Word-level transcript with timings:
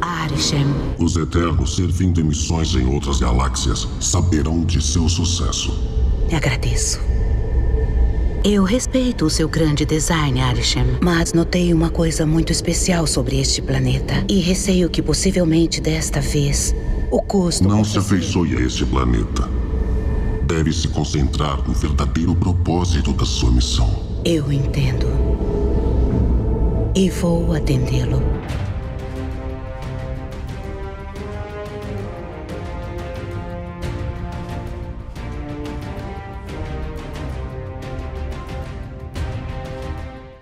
Arishem, 0.00 0.66
Os 0.98 1.16
Eternos, 1.16 1.76
servindo 1.76 2.20
em 2.20 2.24
missões 2.24 2.74
em 2.74 2.86
outras 2.86 3.18
galáxias, 3.20 3.88
saberão 4.00 4.64
de 4.64 4.82
seu 4.82 5.08
sucesso. 5.08 5.72
agradeço. 6.32 7.00
Eu 8.44 8.62
respeito 8.62 9.26
o 9.26 9.30
seu 9.30 9.48
grande 9.48 9.84
design, 9.84 10.40
Arishem, 10.40 10.86
mas 11.02 11.32
notei 11.32 11.74
uma 11.74 11.90
coisa 11.90 12.24
muito 12.24 12.52
especial 12.52 13.06
sobre 13.06 13.38
este 13.40 13.60
planeta. 13.60 14.24
E 14.28 14.38
receio 14.40 14.88
que 14.88 15.02
possivelmente 15.02 15.80
desta 15.80 16.20
vez 16.20 16.74
o 17.10 17.20
custo. 17.20 17.66
Não 17.68 17.84
se 17.84 17.98
afeiçoe 17.98 18.56
a 18.56 18.60
este 18.60 18.86
planeta. 18.86 19.48
Deve 20.46 20.72
se 20.72 20.88
concentrar 20.88 21.66
no 21.66 21.74
verdadeiro 21.74 22.34
propósito 22.34 23.12
da 23.12 23.26
sua 23.26 23.50
missão. 23.50 23.92
Eu 24.24 24.50
entendo. 24.52 25.06
E 26.98 27.08
vou 27.10 27.52
atendê-lo. 27.52 28.20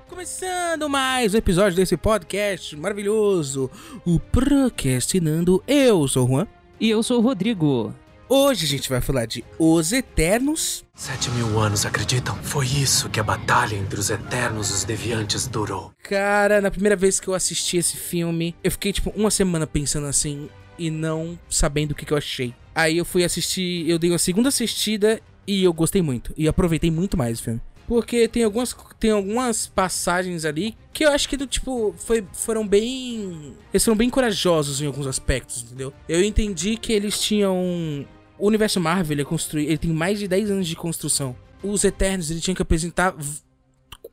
Começando 0.09 0.89
mais 0.89 1.35
um 1.35 1.37
episódio 1.37 1.77
desse 1.77 1.95
podcast 1.95 2.75
maravilhoso, 2.75 3.71
o 4.07 4.19
Procrastinando. 4.19 5.63
Eu 5.69 6.09
sou 6.09 6.25
o 6.25 6.29
Juan. 6.29 6.47
E 6.81 6.89
eu 6.89 7.03
sou 7.03 7.19
o 7.19 7.23
Rodrigo. 7.23 7.93
Hoje 8.29 8.65
a 8.65 8.69
gente 8.69 8.89
vai 8.89 9.01
falar 9.01 9.25
de 9.25 9.45
Os 9.57 9.93
Eternos. 9.93 10.85
Sete 10.97 11.31
mil 11.31 11.61
anos, 11.61 11.87
acreditam? 11.87 12.35
Foi 12.43 12.67
isso 12.67 13.09
que 13.09 13.21
a 13.21 13.23
batalha 13.23 13.77
entre 13.77 14.01
os 14.01 14.11
Eternos 14.11 14.69
e 14.71 14.73
os 14.73 14.85
Deviantes 14.85 15.47
durou. 15.47 15.93
Cara, 16.03 16.61
na 16.61 16.69
primeira 16.69 16.97
vez 16.97 17.21
que 17.21 17.29
eu 17.29 17.35
assisti 17.35 17.77
esse 17.77 17.97
filme, 17.97 18.57
eu 18.65 18.71
fiquei 18.73 18.93
tipo 18.93 19.11
uma 19.15 19.31
semana 19.31 19.65
pensando 19.65 20.09
assim 20.09 20.49
e 20.77 20.91
não 20.91 21.39
sabendo 21.49 21.93
o 21.93 21.95
que, 21.95 22.05
que 22.05 22.13
eu 22.13 22.19
achei. 22.19 22.53
Aí 22.75 22.99
eu 22.99 23.05
fui 23.05 23.23
assistir, 23.23 23.89
eu 23.89 23.97
dei 23.97 24.11
uma 24.11 24.19
segunda 24.19 24.49
assistida 24.49 25.21
e 25.47 25.63
eu 25.63 25.73
gostei 25.73 26.03
muito. 26.03 26.35
E 26.37 26.49
aproveitei 26.49 26.91
muito 26.91 27.17
mais 27.17 27.39
o 27.39 27.45
filme. 27.45 27.61
Porque 27.87 28.27
tem 28.27 28.43
algumas, 28.43 28.77
tem 28.99 29.13
algumas 29.13 29.69
passagens 29.69 30.45
ali 30.45 30.77
que 30.93 31.05
eu 31.05 31.13
acho 31.13 31.29
que 31.29 31.37
do 31.37 31.47
tipo 31.47 31.95
foi, 31.97 32.25
foram 32.33 32.67
bem. 32.67 33.55
Eles 33.73 33.85
foram 33.85 33.97
bem 33.97 34.11
corajosos 34.11 34.83
em 34.83 34.87
alguns 34.87 35.07
aspectos, 35.07 35.63
entendeu? 35.63 35.93
Eu 36.09 36.25
entendi 36.25 36.77
que 36.77 36.93
eles 36.93 37.21
tinham. 37.21 38.05
O 38.39 38.47
universo 38.47 38.81
Marvel 38.81 39.15
ele, 39.15 39.23
é 39.23 39.59
ele 39.63 39.79
tem 39.79 39.93
mais 39.93 40.19
de 40.19 40.29
10 40.29 40.51
anos 40.51 40.67
de 40.67 40.77
construção. 40.77 41.37
Os 41.63 41.85
Eternos 41.85 42.31
ele 42.31 42.41
tinha 42.41 42.55
que 42.55 42.63
apresentar 42.63 43.15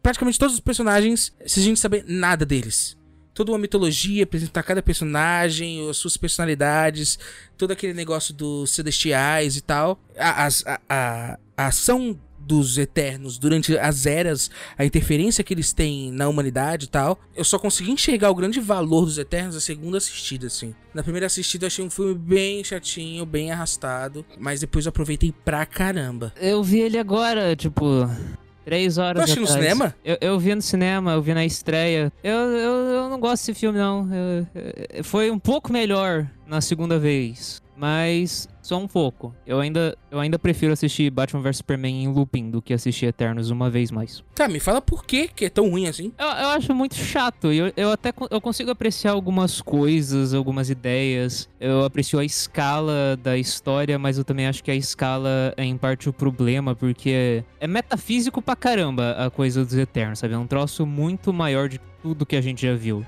praticamente 0.01 0.39
todos 0.39 0.55
os 0.55 0.59
personagens 0.59 1.33
sem 1.45 1.63
a 1.63 1.65
gente 1.65 1.79
saber 1.79 2.03
nada 2.07 2.45
deles. 2.45 2.97
Toda 3.33 3.51
uma 3.51 3.57
mitologia, 3.57 4.23
apresentar 4.23 4.61
cada 4.61 4.81
personagem, 4.81 5.89
as 5.89 5.97
suas 5.97 6.15
personalidades, 6.15 7.17
todo 7.57 7.71
aquele 7.71 7.93
negócio 7.93 8.31
dos 8.33 8.69
celestiais 8.71 9.57
e 9.57 9.61
tal. 9.61 9.99
A, 10.15 10.47
a, 10.47 10.79
a, 10.87 11.39
a 11.57 11.67
ação 11.67 12.19
dos 12.45 12.77
Eternos 12.77 13.37
durante 13.37 13.77
as 13.77 14.05
eras, 14.05 14.49
a 14.77 14.85
interferência 14.85 15.43
que 15.43 15.53
eles 15.53 15.73
têm 15.73 16.11
na 16.11 16.27
humanidade 16.27 16.85
e 16.85 16.89
tal. 16.89 17.19
Eu 17.35 17.43
só 17.43 17.57
consegui 17.57 17.91
enxergar 17.91 18.29
o 18.29 18.35
grande 18.35 18.59
valor 18.59 19.05
dos 19.05 19.17
Eternos 19.17 19.55
na 19.55 19.61
segunda 19.61 19.97
assistida, 19.97 20.47
assim. 20.47 20.73
Na 20.93 21.01
primeira 21.03 21.25
assistida 21.27 21.65
eu 21.65 21.67
achei 21.67 21.83
um 21.83 21.89
filme 21.89 22.13
bem 22.13 22.63
chatinho, 22.63 23.25
bem 23.25 23.51
arrastado, 23.51 24.25
mas 24.37 24.59
depois 24.59 24.85
eu 24.85 24.89
aproveitei 24.89 25.33
pra 25.43 25.65
caramba. 25.65 26.33
Eu 26.39 26.63
vi 26.63 26.79
ele 26.81 26.97
agora, 26.97 27.55
tipo, 27.55 27.83
três 28.65 28.97
horas 28.97 29.21
Tu 29.21 29.23
assistiu 29.23 29.41
no 29.41 29.47
cinema? 29.47 29.95
Eu, 30.03 30.17
eu 30.21 30.39
vi 30.39 30.53
no 30.53 30.61
cinema, 30.61 31.13
eu 31.13 31.21
vi 31.21 31.33
na 31.33 31.45
estreia. 31.45 32.11
Eu, 32.23 32.31
eu, 32.37 32.71
eu 32.95 33.09
não 33.09 33.19
gosto 33.19 33.41
desse 33.47 33.59
filme, 33.59 33.77
não. 33.79 34.07
Eu- 34.13 34.47
eu- 34.97 35.03
foi 35.03 35.31
um 35.31 35.39
pouco 35.39 35.71
melhor 35.73 36.29
na 36.45 36.61
segunda 36.61 36.99
vez. 36.99 37.62
Mas 37.75 38.47
só 38.61 38.77
um 38.77 38.87
pouco. 38.87 39.35
Eu 39.45 39.59
ainda, 39.59 39.97
eu 40.09 40.19
ainda 40.19 40.39
prefiro 40.39 40.71
assistir 40.73 41.09
Batman 41.09 41.41
vs 41.41 41.57
Superman 41.57 42.03
em 42.03 42.07
looping 42.07 42.49
do 42.49 42.61
que 42.61 42.73
assistir 42.73 43.07
Eternos 43.07 43.49
uma 43.49 43.69
vez 43.69 43.91
mais. 43.91 44.23
Tá, 44.33 44.47
me 44.47 44.59
fala 44.59 44.81
por 44.81 45.05
que 45.05 45.27
que 45.27 45.45
é 45.45 45.49
tão 45.49 45.69
ruim 45.69 45.87
assim. 45.87 46.11
Eu, 46.17 46.27
eu 46.27 46.49
acho 46.49 46.73
muito 46.73 46.95
chato. 46.95 47.51
Eu, 47.51 47.73
eu 47.75 47.91
até 47.91 48.13
eu 48.29 48.39
consigo 48.39 48.71
apreciar 48.71 49.11
algumas 49.11 49.61
coisas, 49.61 50.33
algumas 50.33 50.69
ideias. 50.69 51.49
Eu 51.59 51.83
aprecio 51.83 52.19
a 52.19 52.25
escala 52.25 53.17
da 53.21 53.37
história, 53.37 53.97
mas 53.99 54.17
eu 54.17 54.23
também 54.23 54.47
acho 54.47 54.63
que 54.63 54.71
a 54.71 54.75
escala 54.75 55.53
é 55.57 55.63
em 55.63 55.77
parte 55.77 56.07
o 56.07 56.13
problema, 56.13 56.75
porque 56.75 57.43
é 57.59 57.67
metafísico 57.67 58.41
pra 58.41 58.55
caramba 58.55 59.11
a 59.11 59.29
coisa 59.29 59.65
dos 59.65 59.75
Eternos, 59.75 60.19
sabe? 60.19 60.33
É 60.33 60.37
um 60.37 60.47
troço 60.47 60.85
muito 60.85 61.33
maior 61.33 61.67
de 61.67 61.79
tudo 62.01 62.25
que 62.25 62.35
a 62.35 62.41
gente 62.41 62.65
já 62.65 62.75
viu. 62.75 63.05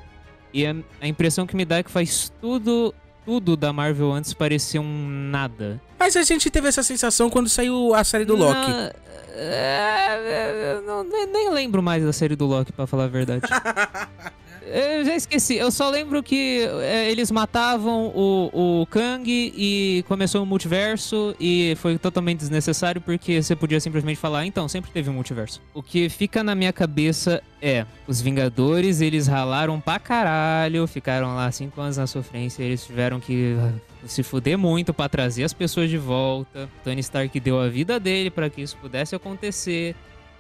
E 0.53 0.66
a, 0.66 0.75
a 1.01 1.07
impressão 1.07 1.45
que 1.45 1.56
me 1.56 1.66
dá 1.66 1.78
é 1.78 1.84
que 1.84 1.91
faz 1.91 2.31
tudo, 2.40 2.94
tudo 3.25 3.58
da 3.58 3.74
Marvel 3.74 4.12
antes 4.12 4.34
parecer 4.34 4.80
um 4.80 5.08
nada. 5.08 5.81
Mas 6.00 6.16
a 6.16 6.24
gente 6.24 6.50
teve 6.50 6.68
essa 6.68 6.84
sensação 6.84 7.30
quando 7.30 7.50
saiu 7.50 7.94
a 7.94 8.03
série 8.03 8.25
do 8.25 8.36
Loki. 8.36 8.69
Não, 8.69 8.91
é, 9.38 10.08
é, 10.13 10.74
eu 10.78 10.81
não- 10.84 11.03
nem, 11.03 11.25
nem 11.28 11.50
lembro 11.50 11.81
mais 11.81 12.03
da 12.03 12.14
série 12.14 12.35
do 12.35 12.46
Loki, 12.46 12.72
pra 12.72 12.85
falar 12.88 13.06
a 13.06 13.08
verdade. 13.08 13.41
Eu 14.68 15.06
já 15.06 15.16
esqueci. 15.16 15.56
Eu 15.56 15.70
só 15.72 15.90
lembro 15.90 16.24
que 16.24 16.68
é, 16.81 17.12
eles 17.12 17.30
matavam 17.30 18.08
o, 18.08 18.81
o 18.81 18.86
Kang 18.88 19.24
e 19.28 20.03
começou 20.08 20.42
o 20.42 20.46
multiverso 20.46 21.36
e 21.40 21.76
foi 21.78 21.98
totalmente 22.00 22.40
desnecessário 22.40 23.00
porque 23.00 23.42
você 23.42 23.56
podia 23.56 23.80
simplesmente 23.80 24.18
falar, 24.18 24.40
"Ah, 24.40 24.46
então, 24.46 24.68
sempre 24.68 24.90
teve 24.92 25.09
um 25.09 25.14
multiverso. 25.14 25.62
O 25.74 25.84
que 25.84 26.09
fica 26.09 26.44
na 26.44 26.56
minha 26.56 26.74
cabeça 26.74 27.44
é, 27.62 27.86
os 28.08 28.22
Vingadores, 28.22 29.02
eles 29.02 29.28
ralaram 29.28 29.80
pra 29.80 30.00
caralho, 30.00 30.88
ficaram 30.88 31.36
lá 31.36 31.52
cinco 31.52 31.80
anos 31.80 31.97
na 31.97 32.08
sofrência, 32.08 32.64
eles 32.64 32.86
tiveram 32.86 33.20
que 33.20 33.56
ah, 33.59 33.72
se 34.08 34.24
fuder 34.24 34.58
muito 34.58 34.94
pra 34.94 35.08
trazer 35.08 35.44
as 35.44 35.53
pessoas 35.53 35.90
de 35.90 35.97
volta. 35.97 36.68
Tony 36.84 37.02
Stark 37.02 37.40
deu 37.40 37.59
a 37.59 37.68
vida 37.68 38.00
dele 38.00 38.30
pra 38.30 38.50
que 38.50 38.62
isso 38.62 38.78
pudesse 38.82 39.16
acontecer. 39.16 39.96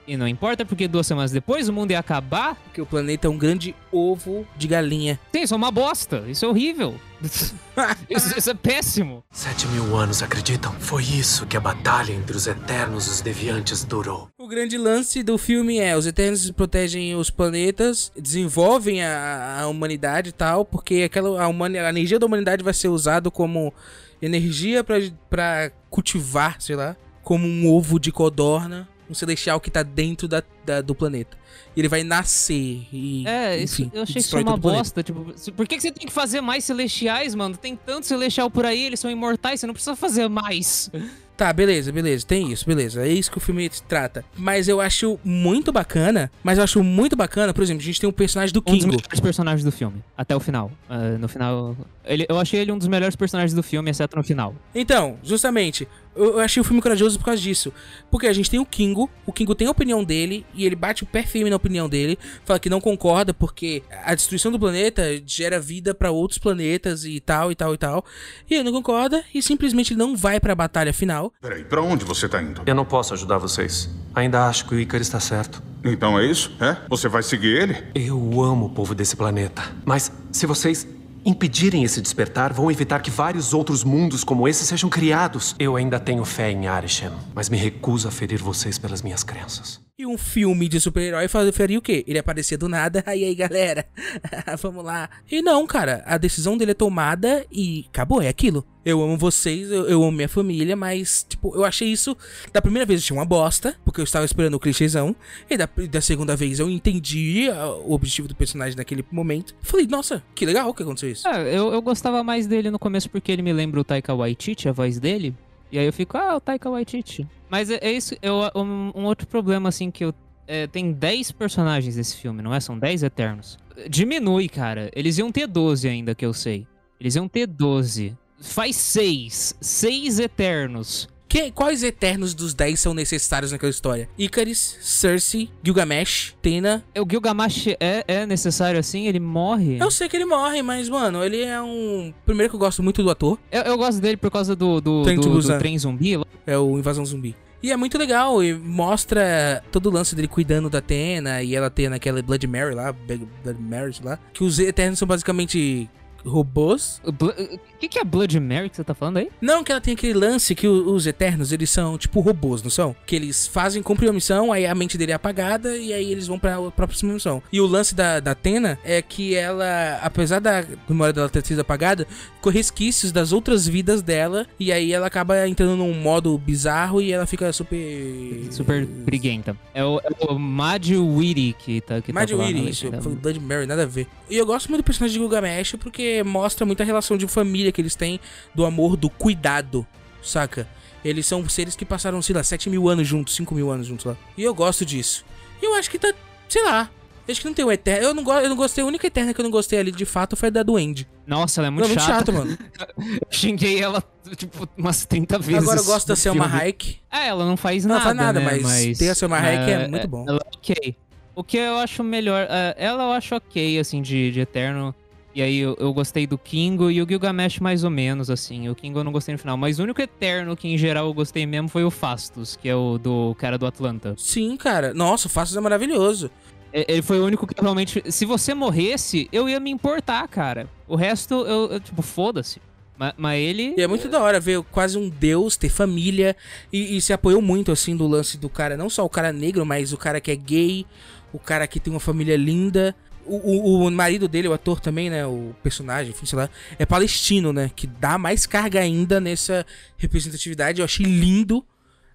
E 0.07 0.15
não 0.15 0.27
importa 0.27 0.63
porque 0.65 0.87
duas 0.87 1.07
semanas 1.07 1.31
depois 1.31 1.67
o 1.67 1.73
mundo 1.73 1.91
ia 1.91 1.99
acabar, 1.99 2.55
Porque 2.55 2.81
o 2.81 2.85
planeta 2.85 3.27
é 3.27 3.29
um 3.29 3.37
grande 3.37 3.75
ovo 3.91 4.45
de 4.55 4.67
galinha. 4.67 5.19
Sim, 5.33 5.41
isso 5.41 5.53
é 5.53 5.57
uma 5.57 5.71
bosta. 5.71 6.23
Isso 6.27 6.45
é 6.45 6.47
horrível. 6.47 6.95
isso, 8.09 8.37
isso 8.37 8.49
é 8.49 8.53
péssimo. 8.53 9.23
Sete 9.31 9.67
mil 9.67 9.95
anos, 9.95 10.21
acreditam? 10.21 10.71
Foi 10.73 11.01
isso 11.03 11.45
que 11.47 11.57
a 11.57 11.59
batalha 11.59 12.11
entre 12.13 12.35
os 12.37 12.45
Eternos 12.45 13.07
e 13.07 13.09
os 13.09 13.21
Deviantes 13.21 13.83
durou. 13.83 14.29
O 14.37 14.47
grande 14.47 14.77
lance 14.77 15.23
do 15.23 15.37
filme 15.37 15.79
é: 15.79 15.97
os 15.97 16.05
Eternos 16.05 16.51
protegem 16.51 17.15
os 17.15 17.29
planetas, 17.31 18.11
desenvolvem 18.15 19.03
a, 19.03 19.61
a 19.61 19.67
humanidade 19.67 20.29
e 20.29 20.33
tal, 20.33 20.63
porque 20.65 21.03
aquela, 21.03 21.41
a, 21.41 21.47
humani- 21.47 21.79
a 21.79 21.89
energia 21.89 22.19
da 22.19 22.25
humanidade 22.25 22.63
vai 22.63 22.73
ser 22.73 22.89
usada 22.89 23.31
como 23.31 23.73
energia 24.21 24.83
pra 24.83 25.71
cultivar, 25.89 26.57
sei 26.61 26.75
lá, 26.75 26.95
como 27.23 27.47
um 27.47 27.71
ovo 27.73 27.99
de 27.99 28.11
codorna, 28.11 28.87
um 29.09 29.13
celestial 29.13 29.59
que 29.59 29.69
tá 29.71 29.83
dentro 29.83 30.27
da, 30.27 30.43
da- 30.65 30.81
do 30.81 30.93
planeta. 30.95 31.37
E 31.75 31.79
ele 31.81 31.87
vai 31.87 32.03
nascer 32.03 32.85
e. 32.91 33.23
É, 33.27 33.57
isso, 33.57 33.81
enfim, 33.81 33.91
eu 33.93 34.03
achei 34.03 34.19
isso 34.19 34.37
uma 34.37 34.57
bosta. 34.57 35.03
Tipo, 35.03 35.33
por 35.53 35.67
que, 35.67 35.75
que 35.75 35.81
você 35.81 35.91
tem 35.91 36.07
que 36.07 36.13
fazer 36.13 36.41
mais 36.41 36.63
celestiais, 36.63 37.35
mano? 37.35 37.55
Tem 37.57 37.75
tanto 37.75 38.05
celestial 38.05 38.49
por 38.49 38.65
aí, 38.65 38.83
eles 38.85 38.99
são 38.99 39.09
imortais, 39.11 39.59
você 39.59 39.67
não 39.67 39.73
precisa 39.73 39.95
fazer 39.95 40.27
mais. 40.27 40.89
Tá, 41.37 41.51
beleza, 41.51 41.91
beleza, 41.91 42.25
tem 42.25 42.49
isso, 42.53 42.65
beleza. 42.65 43.05
É 43.05 43.09
isso 43.09 43.29
que 43.29 43.37
o 43.37 43.41
filme 43.41 43.69
trata. 43.89 44.23
Mas 44.37 44.69
eu 44.69 44.79
acho 44.79 45.19
muito 45.21 45.69
bacana. 45.69 46.31
Mas 46.41 46.57
eu 46.57 46.63
acho 46.63 46.81
muito 46.81 47.13
bacana, 47.17 47.53
por 47.53 47.61
exemplo, 47.61 47.81
a 47.81 47.85
gente 47.85 47.99
tem 47.99 48.09
um 48.09 48.13
personagem 48.13 48.53
do 48.53 48.59
Um 48.61 48.71
dos 48.71 48.73
Kingo. 48.85 48.87
melhores 48.95 49.19
personagens 49.19 49.61
do 49.63 49.71
filme, 49.71 50.01
até 50.17 50.33
o 50.33 50.39
final. 50.39 50.71
Ah, 50.89 51.17
no 51.19 51.27
final. 51.27 51.75
Ele, 52.05 52.25
eu 52.29 52.39
achei 52.39 52.61
ele 52.61 52.71
um 52.71 52.77
dos 52.77 52.87
melhores 52.87 53.17
personagens 53.17 53.53
do 53.53 53.61
filme, 53.61 53.91
exceto 53.91 54.15
no 54.15 54.23
final. 54.23 54.55
Então, 54.73 55.17
justamente, 55.23 55.85
eu 56.15 56.39
achei 56.39 56.61
o 56.61 56.63
filme 56.63 56.81
corajoso 56.81 57.17
por 57.19 57.25
causa 57.25 57.41
disso. 57.41 57.73
Porque 58.09 58.27
a 58.27 58.33
gente 58.33 58.49
tem 58.49 58.59
o 58.59 58.65
Kingo, 58.65 59.09
o 59.25 59.33
Kingo 59.33 59.53
tem 59.53 59.67
a 59.67 59.71
opinião 59.71 60.03
dele, 60.03 60.45
e 60.53 60.65
ele 60.65 60.75
bate 60.75 61.03
o 61.03 61.05
pé 61.05 61.23
firme 61.23 61.49
na 61.49 61.55
opinião 61.55 61.89
dele, 61.89 62.17
fala 62.43 62.59
que 62.59 62.69
não 62.69 62.79
concorda 62.79 63.33
porque 63.33 63.83
a 64.03 64.15
destruição 64.15 64.51
do 64.51 64.59
planeta 64.59 65.03
gera 65.25 65.59
vida 65.59 65.93
pra 65.93 66.11
outros 66.11 66.37
planetas 66.37 67.05
e 67.05 67.19
tal, 67.19 67.51
e 67.51 67.55
tal, 67.55 67.73
e 67.73 67.77
tal. 67.77 68.05
E 68.49 68.53
ele 68.53 68.63
não 68.63 68.71
concorda 68.71 69.23
e 69.33 69.41
simplesmente 69.41 69.95
não 69.95 70.15
vai 70.15 70.39
pra 70.39 70.55
batalha 70.55 70.93
final. 70.93 71.33
Peraí, 71.41 71.63
pra 71.63 71.81
onde 71.81 72.05
você 72.05 72.29
tá 72.29 72.41
indo? 72.41 72.61
Eu 72.65 72.75
não 72.75 72.85
posso 72.85 73.13
ajudar 73.13 73.37
vocês. 73.37 73.89
Ainda 74.13 74.47
acho 74.47 74.65
que 74.65 74.75
o 74.75 74.79
Icar 74.79 75.01
está 75.01 75.19
certo. 75.19 75.61
Então 75.83 76.17
é 76.17 76.25
isso? 76.25 76.55
É? 76.59 76.77
Você 76.89 77.07
vai 77.07 77.21
seguir 77.21 77.61
ele? 77.61 77.83
Eu 77.93 78.41
amo 78.41 78.67
o 78.67 78.69
povo 78.69 78.95
desse 78.95 79.15
planeta. 79.15 79.61
Mas 79.85 80.11
se 80.31 80.45
vocês 80.45 80.87
impedirem 81.25 81.83
esse 81.83 82.01
despertar, 82.01 82.53
vão 82.53 82.69
evitar 82.69 83.01
que 83.01 83.09
vários 83.09 83.53
outros 83.53 83.83
mundos 83.83 84.23
como 84.23 84.47
esse 84.47 84.65
sejam 84.65 84.89
criados. 84.89 85.55
Eu 85.57 85.75
ainda 85.75 85.99
tenho 85.99 86.23
fé 86.23 86.51
em 86.51 86.67
Arishem, 86.67 87.11
mas 87.33 87.49
me 87.49 87.57
recuso 87.57 88.07
a 88.07 88.11
ferir 88.11 88.41
vocês 88.41 88.77
pelas 88.77 89.01
minhas 89.01 89.23
crenças. 89.23 89.84
E 89.97 90.05
um 90.05 90.17
filme 90.17 90.67
de 90.67 90.77
super-herói 90.81 91.29
faria 91.29 91.79
o 91.79 91.81
quê? 91.81 92.03
Ele 92.05 92.19
aparecia 92.19 92.57
do 92.57 92.67
nada, 92.67 93.01
aí 93.05 93.23
aí 93.23 93.33
galera, 93.33 93.87
vamos 94.61 94.83
lá. 94.83 95.09
E 95.31 95.41
não, 95.41 95.65
cara, 95.65 96.03
a 96.05 96.17
decisão 96.17 96.57
dele 96.57 96.71
é 96.71 96.73
tomada 96.73 97.45
e 97.49 97.85
acabou, 97.87 98.21
é 98.21 98.27
aquilo. 98.27 98.65
Eu 98.83 99.01
amo 99.01 99.17
vocês, 99.17 99.71
eu, 99.71 99.87
eu 99.87 100.03
amo 100.03 100.11
minha 100.11 100.27
família, 100.27 100.75
mas, 100.75 101.25
tipo, 101.27 101.55
eu 101.55 101.63
achei 101.63 101.87
isso. 101.87 102.15
Da 102.51 102.61
primeira 102.61 102.85
vez 102.85 102.99
eu 102.99 103.07
tinha 103.07 103.17
uma 103.17 103.25
bosta, 103.25 103.73
porque 103.85 104.01
eu 104.01 104.03
estava 104.03 104.25
esperando 104.25 104.55
o 104.55 104.59
clichêzão. 104.59 105.15
E 105.49 105.55
da, 105.55 105.67
da 105.89 106.01
segunda 106.01 106.35
vez 106.35 106.59
eu 106.59 106.69
entendi 106.69 107.49
ah, 107.49 107.69
o 107.69 107.93
objetivo 107.93 108.27
do 108.27 108.35
personagem 108.35 108.75
naquele 108.75 109.03
momento. 109.09 109.55
Falei, 109.61 109.87
nossa, 109.87 110.21
que 110.35 110.45
legal 110.45 110.73
que 110.73 110.83
aconteceu 110.83 111.09
isso. 111.09 111.25
Ah, 111.25 111.39
eu, 111.39 111.73
eu 111.73 111.81
gostava 111.81 112.21
mais 112.21 112.47
dele 112.47 112.69
no 112.69 112.77
começo 112.77 113.09
porque 113.09 113.31
ele 113.31 113.41
me 113.41 113.53
lembra 113.53 113.79
o 113.79 113.83
Taika 113.83 114.13
Waititi, 114.13 114.67
a 114.67 114.73
voz 114.73 114.99
dele. 114.99 115.33
E 115.75 115.79
aí 115.79 115.85
eu 115.85 115.91
fico, 115.93 116.17
ah, 116.17 116.37
o 116.37 116.39
Taika 116.39 116.69
Waititi. 116.69 117.27
Mas 117.49 117.69
é, 117.69 117.79
é 117.81 117.91
isso, 117.91 118.15
eu, 118.21 118.35
um, 118.55 118.91
um 118.95 119.03
outro 119.03 119.27
problema, 119.27 119.67
assim, 119.67 119.91
que 119.91 120.05
eu. 120.05 120.13
É, 120.47 120.67
tem 120.67 120.91
10 120.91 121.31
personagens 121.33 121.97
nesse 121.97 122.15
filme, 122.17 122.41
não 122.41 122.53
é? 122.53 122.59
São 122.59 122.77
10 122.79 123.03
Eternos. 123.03 123.57
Diminui, 123.89 124.47
cara. 124.47 124.89
Eles 124.95 125.17
iam 125.17 125.31
ter 125.31 125.47
12 125.47 125.87
ainda, 125.87 126.15
que 126.15 126.25
eu 126.25 126.33
sei. 126.33 126.65
Eles 126.99 127.15
iam 127.15 127.27
ter 127.27 127.45
12. 127.45 128.15
Faz 128.39 128.75
6. 128.75 129.57
6 129.59 130.19
Eternos. 130.19 131.09
Que, 131.35 131.51
quais 131.51 131.83
Eternos 131.83 132.33
dos 132.33 132.53
10 132.53 132.79
são 132.79 132.93
necessários 132.93 133.51
naquela 133.51 133.69
história? 133.69 134.07
Icaris, 134.17 134.77
Cersei, 134.79 135.49
Gilgamesh, 135.61 136.33
Tena. 136.41 136.81
O 136.97 137.05
Gilgamesh 137.05 137.75
é, 137.77 138.05
é 138.07 138.25
necessário 138.25 138.79
assim? 138.79 139.05
Ele 139.05 139.19
morre? 139.19 139.77
Eu 139.77 139.91
sei 139.91 140.07
que 140.07 140.15
ele 140.15 140.23
morre, 140.23 140.61
mas, 140.61 140.87
mano, 140.87 141.21
ele 141.21 141.41
é 141.41 141.61
um. 141.61 142.13
Primeiro 142.25 142.49
que 142.49 142.55
eu 142.55 142.59
gosto 142.61 142.81
muito 142.81 143.03
do 143.03 143.09
ator. 143.09 143.37
Eu, 143.51 143.63
eu 143.63 143.77
gosto 143.77 143.99
dele 143.99 144.15
por 144.15 144.31
causa 144.31 144.55
do, 144.55 144.79
do, 144.79 145.03
Trem 145.03 145.19
do, 145.19 145.41
do 145.41 145.57
trem 145.57 145.77
zumbi. 145.77 146.17
É 146.47 146.57
o 146.57 146.79
Invasão 146.79 147.05
Zumbi. 147.05 147.35
E 147.61 147.69
é 147.69 147.75
muito 147.75 147.97
legal, 147.97 148.41
e 148.41 148.53
mostra 148.53 149.61
todo 149.73 149.87
o 149.87 149.91
lance 149.91 150.15
dele 150.15 150.29
cuidando 150.29 150.69
da 150.69 150.77
Atena 150.77 151.43
e 151.43 151.53
ela 151.53 151.69
tendo 151.69 151.93
aquela 151.93 152.21
Blood 152.21 152.47
Mary 152.47 152.73
lá, 152.73 152.93
Blood 152.93 153.59
Mary 153.59 153.93
lá. 154.01 154.17
Que 154.31 154.43
os 154.43 154.57
Eternos 154.57 154.99
são 154.99 155.07
basicamente 155.07 155.89
robôs. 156.25 157.01
O 157.05 157.77
que, 157.79 157.87
que 157.87 157.99
é 157.99 158.03
Blood 158.03 158.39
Mary 158.39 158.69
que 158.69 158.75
você 158.75 158.83
tá 158.83 158.93
falando 158.93 159.17
aí? 159.17 159.29
Não 159.39 159.63
que 159.63 159.71
ela 159.71 159.81
tem 159.81 159.93
aquele 159.93 160.13
lance 160.13 160.55
que 160.55 160.67
os 160.67 161.05
Eternos, 161.05 161.51
eles 161.51 161.69
são 161.69 161.97
tipo 161.97 162.19
robôs, 162.19 162.63
não 162.63 162.69
são? 162.69 162.95
Que 163.05 163.15
eles 163.15 163.47
fazem, 163.47 163.83
cumprem 163.83 164.09
a 164.09 164.13
missão, 164.13 164.51
aí 164.51 164.65
a 164.65 164.75
mente 164.75 164.97
dele 164.97 165.11
é 165.11 165.15
apagada 165.15 165.77
e 165.77 165.93
aí 165.93 166.11
eles 166.11 166.27
vão 166.27 166.39
pra, 166.39 166.57
pra 166.71 166.87
próxima 166.87 167.13
missão. 167.13 167.41
E 167.51 167.61
o 167.61 167.65
lance 167.65 167.93
da, 167.93 168.19
da 168.19 168.31
Atena 168.31 168.79
é 168.83 169.01
que 169.01 169.35
ela, 169.35 169.99
apesar 170.01 170.39
da 170.39 170.65
memória 170.89 171.13
dela 171.13 171.29
ter 171.29 171.45
sido 171.45 171.59
apagada, 171.59 172.07
ficou 172.35 172.51
resquícios 172.51 173.11
das 173.11 173.31
outras 173.31 173.67
vidas 173.67 174.01
dela 174.01 174.45
e 174.59 174.71
aí 174.71 174.91
ela 174.91 175.07
acaba 175.07 175.47
entrando 175.47 175.75
num 175.75 175.93
modo 175.93 176.37
bizarro 176.37 177.01
e 177.01 177.11
ela 177.11 177.25
fica 177.25 177.51
super... 177.53 178.47
Super 178.51 178.85
briguenta. 178.85 179.55
É 179.73 179.83
o, 179.83 179.99
é 179.99 180.31
o 180.31 180.39
Mad 180.39 180.89
Witty 180.89 181.55
que 181.57 181.81
tá 181.81 182.01
que 182.01 182.11
Mad 182.11 182.29
na 182.31 182.37
Witty, 182.37 182.69
isso. 182.69 182.91
falei 183.01 183.17
Blood 183.17 183.39
Mary, 183.39 183.65
nada 183.65 183.83
a 183.83 183.85
ver. 183.85 184.07
E 184.29 184.37
eu 184.37 184.45
gosto 184.45 184.69
muito 184.69 184.81
do 184.81 184.85
personagem 184.85 185.13
de 185.17 185.19
Gilgamesh 185.19 185.75
porque 185.79 186.14
mostra 186.23 186.65
muita 186.65 186.83
relação 186.83 187.17
de 187.17 187.27
família 187.27 187.71
que 187.71 187.81
eles 187.81 187.95
têm, 187.95 188.19
do 188.53 188.65
amor, 188.65 188.95
do 188.95 189.09
cuidado, 189.09 189.85
saca? 190.21 190.67
Eles 191.03 191.25
são 191.27 191.47
seres 191.47 191.75
que 191.75 191.85
passaram, 191.85 192.21
sei 192.21 192.35
lá, 192.35 192.43
7 192.43 192.69
mil 192.69 192.89
anos 192.89 193.07
juntos, 193.07 193.35
5 193.35 193.53
mil 193.53 193.69
anos 193.69 193.85
juntos 193.87 194.05
lá. 194.05 194.15
E 194.37 194.43
eu 194.43 194.53
gosto 194.55 194.83
disso. 194.85 195.23
E 195.61 195.65
eu 195.65 195.75
acho 195.75 195.89
que 195.89 195.99
tá, 195.99 196.13
sei 196.49 196.63
lá. 196.63 196.89
Acho 197.27 197.41
que 197.41 197.47
não 197.47 197.53
tem 197.55 197.65
um 197.65 197.71
eterno. 197.71 198.07
Eu 198.07 198.13
não, 198.13 198.23
go 198.23 198.31
eu 198.33 198.47
não 198.49 198.55
gostei. 198.55 198.83
A 198.83 198.87
única 198.87 199.07
eterna 199.07 199.33
que 199.33 199.39
eu 199.41 199.43
não 199.43 199.49
gostei 199.49 199.79
ali 199.79 199.91
de 199.91 200.05
fato 200.05 200.35
foi 200.35 200.47
a 200.47 200.51
da 200.51 200.63
Duende. 200.63 201.07
Nossa, 201.25 201.59
ela 201.59 201.67
é 201.67 201.69
Não, 201.71 201.77
muito 201.77 201.85
é 201.85 201.95
muito 201.95 202.05
chata. 202.05 202.31
mano. 202.31 202.55
Xinguei 203.31 203.81
ela, 203.81 204.03
tipo, 204.35 204.69
umas 204.77 205.05
30 205.05 205.39
vezes. 205.39 205.63
Agora 205.63 205.79
eu 205.79 205.85
gosto 205.85 206.07
da 206.07 206.15
Selma. 206.15 206.45
Hayek. 206.45 206.97
Ah, 207.09 207.25
ela 207.25 207.43
não 207.45 207.57
faz 207.57 207.83
Não 207.83 207.95
nada, 207.95 208.03
faz 208.05 208.15
nada, 208.15 208.39
né? 208.39 208.59
mas 208.61 208.97
ter 208.97 209.09
a 209.09 209.15
Selma 209.15 209.37
Hayek 209.37 209.71
é 209.71 209.87
muito 209.87 210.07
bom. 210.07 210.25
Ela 210.27 210.37
é 210.37 210.57
ok. 210.57 210.95
O 211.33 211.43
que 211.43 211.57
eu 211.57 211.77
acho 211.79 212.03
melhor... 212.03 212.47
é, 212.49 212.75
ela 212.77 213.03
eu 213.05 213.11
acho 213.11 213.35
ok, 213.35 213.79
assim, 213.79 214.01
de, 214.03 214.31
de 214.31 214.39
Eterno. 214.39 214.93
E 215.35 215.41
aí 215.41 215.59
eu, 215.59 215.75
eu 215.77 215.93
gostei 215.93 216.25
do 216.25 216.37
Kingo 216.37 216.89
e 216.89 217.01
o 217.01 217.05
Gilgamesh 217.07 217.59
mais 217.59 217.83
ou 217.83 217.89
menos, 217.89 218.29
assim. 218.29 218.69
O 218.69 218.73
Kingo 218.73 218.99
eu 218.99 219.03
não 219.03 219.11
gostei 219.11 219.33
no 219.33 219.37
final. 219.37 219.57
Mas 219.57 219.79
o 219.79 219.83
único 219.83 220.01
Eterno 220.01 220.55
que 220.55 220.69
em 220.69 220.77
geral 220.77 221.07
eu 221.07 221.13
gostei 221.13 221.45
mesmo 221.45 221.67
foi 221.67 221.83
o 221.83 221.91
Fastos, 221.91 222.55
que 222.55 222.69
é 222.69 222.75
o 222.75 222.97
do 222.97 223.35
cara 223.37 223.57
do 223.57 223.65
Atlanta. 223.65 224.15
Sim, 224.17 224.55
cara. 224.55 224.93
Nossa, 224.93 225.27
o 225.27 225.29
Fastos 225.29 225.57
é 225.57 225.59
maravilhoso. 225.59 226.31
Ele 226.71 227.01
foi 227.01 227.19
o 227.19 227.25
único 227.25 227.45
que 227.45 227.61
realmente. 227.61 228.01
Se 228.09 228.25
você 228.25 228.53
morresse, 228.53 229.27
eu 229.29 229.49
ia 229.49 229.59
me 229.59 229.69
importar, 229.69 230.25
cara. 230.29 230.69
O 230.87 230.95
resto, 230.95 231.33
eu, 231.33 231.71
eu, 231.71 231.79
tipo, 231.81 232.01
foda-se. 232.01 232.61
Mas, 232.97 233.13
mas 233.17 233.39
ele. 233.39 233.73
E 233.77 233.81
é 233.81 233.87
muito 233.87 234.07
da 234.07 234.21
hora 234.21 234.39
ver 234.39 234.61
quase 234.71 234.97
um 234.97 235.09
deus, 235.09 235.57
ter 235.57 235.69
família. 235.69 236.35
E, 236.71 236.95
e 236.95 237.01
se 237.01 237.11
apoiou 237.11 237.41
muito, 237.41 237.73
assim, 237.73 237.95
do 237.95 238.07
lance 238.07 238.37
do 238.37 238.49
cara. 238.49 238.77
Não 238.77 238.89
só 238.89 239.03
o 239.03 239.09
cara 239.09 239.33
negro, 239.33 239.65
mas 239.65 239.91
o 239.91 239.97
cara 239.97 240.21
que 240.21 240.31
é 240.31 240.35
gay. 240.35 240.85
O 241.33 241.39
cara 241.39 241.67
que 241.67 241.79
tem 241.79 241.91
uma 241.91 241.99
família 241.99 242.37
linda. 242.37 242.95
O, 243.25 243.35
o, 243.83 243.87
o 243.87 243.91
marido 243.91 244.27
dele, 244.27 244.47
o 244.47 244.53
ator 244.53 244.79
também, 244.79 245.09
né? 245.09 245.25
O 245.25 245.55
personagem, 245.63 246.11
enfim, 246.11 246.25
sei 246.25 246.37
lá. 246.37 246.49
É 246.77 246.85
palestino, 246.85 247.51
né? 247.51 247.71
Que 247.75 247.87
dá 247.87 248.17
mais 248.17 248.45
carga 248.45 248.79
ainda 248.79 249.19
nessa 249.19 249.65
representatividade. 249.97 250.79
Eu 250.81 250.85
achei 250.85 251.05
lindo. 251.05 251.65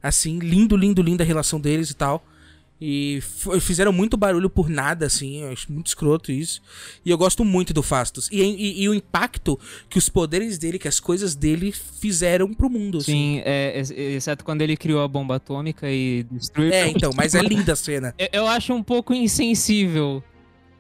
Assim, 0.03 0.39
lindo, 0.39 0.77
lindo, 0.77 1.03
lindo 1.03 1.23
a 1.23 1.27
relação 1.27 1.61
deles 1.61 1.91
e 1.91 1.95
tal. 1.95 2.25
E 2.83 3.21
fizeram 3.61 3.93
muito 3.93 4.17
barulho 4.17 4.49
por 4.49 4.71
nada, 4.71 5.05
assim. 5.05 5.43
Eu 5.43 5.53
acho 5.53 5.71
muito 5.71 5.89
escroto 5.89 6.33
isso. 6.33 6.63
E 7.05 7.11
eu 7.11 7.19
gosto 7.19 7.45
muito 7.45 7.75
do 7.75 7.83
Fastos. 7.83 8.27
E, 8.33 8.41
e- 8.41 8.83
e 8.85 8.89
o 8.89 8.95
impacto 8.95 9.61
que 9.91 9.99
os 9.99 10.09
poderes 10.09 10.57
dele, 10.57 10.79
que 10.79 10.89
as 10.89 10.99
coisas 10.99 11.35
dele 11.35 11.73
fizeram 11.73 12.55
pro 12.55 12.71
mundo, 12.71 12.97
assim. 12.97 13.13
Sim, 13.13 13.43
é, 13.45 13.77
ex- 13.77 13.91
exceto 13.91 14.43
quando 14.47 14.63
ele 14.63 14.79
criou 14.79 15.03
a 15.03 15.09
bomba 15.09 15.37
atômica 15.37 15.91
e 15.91 16.25
destruiu. 16.31 16.73
É, 16.73 16.89
então, 16.89 17.11
mas 17.15 17.35
é 17.35 17.43
linda 17.43 17.75
a 17.75 17.77
cena. 17.77 18.15
Eu- 18.19 18.29
Eu 18.33 18.47
acho 18.47 18.73
um 18.73 18.83
pouco 18.83 19.13
insensível, 19.13 20.25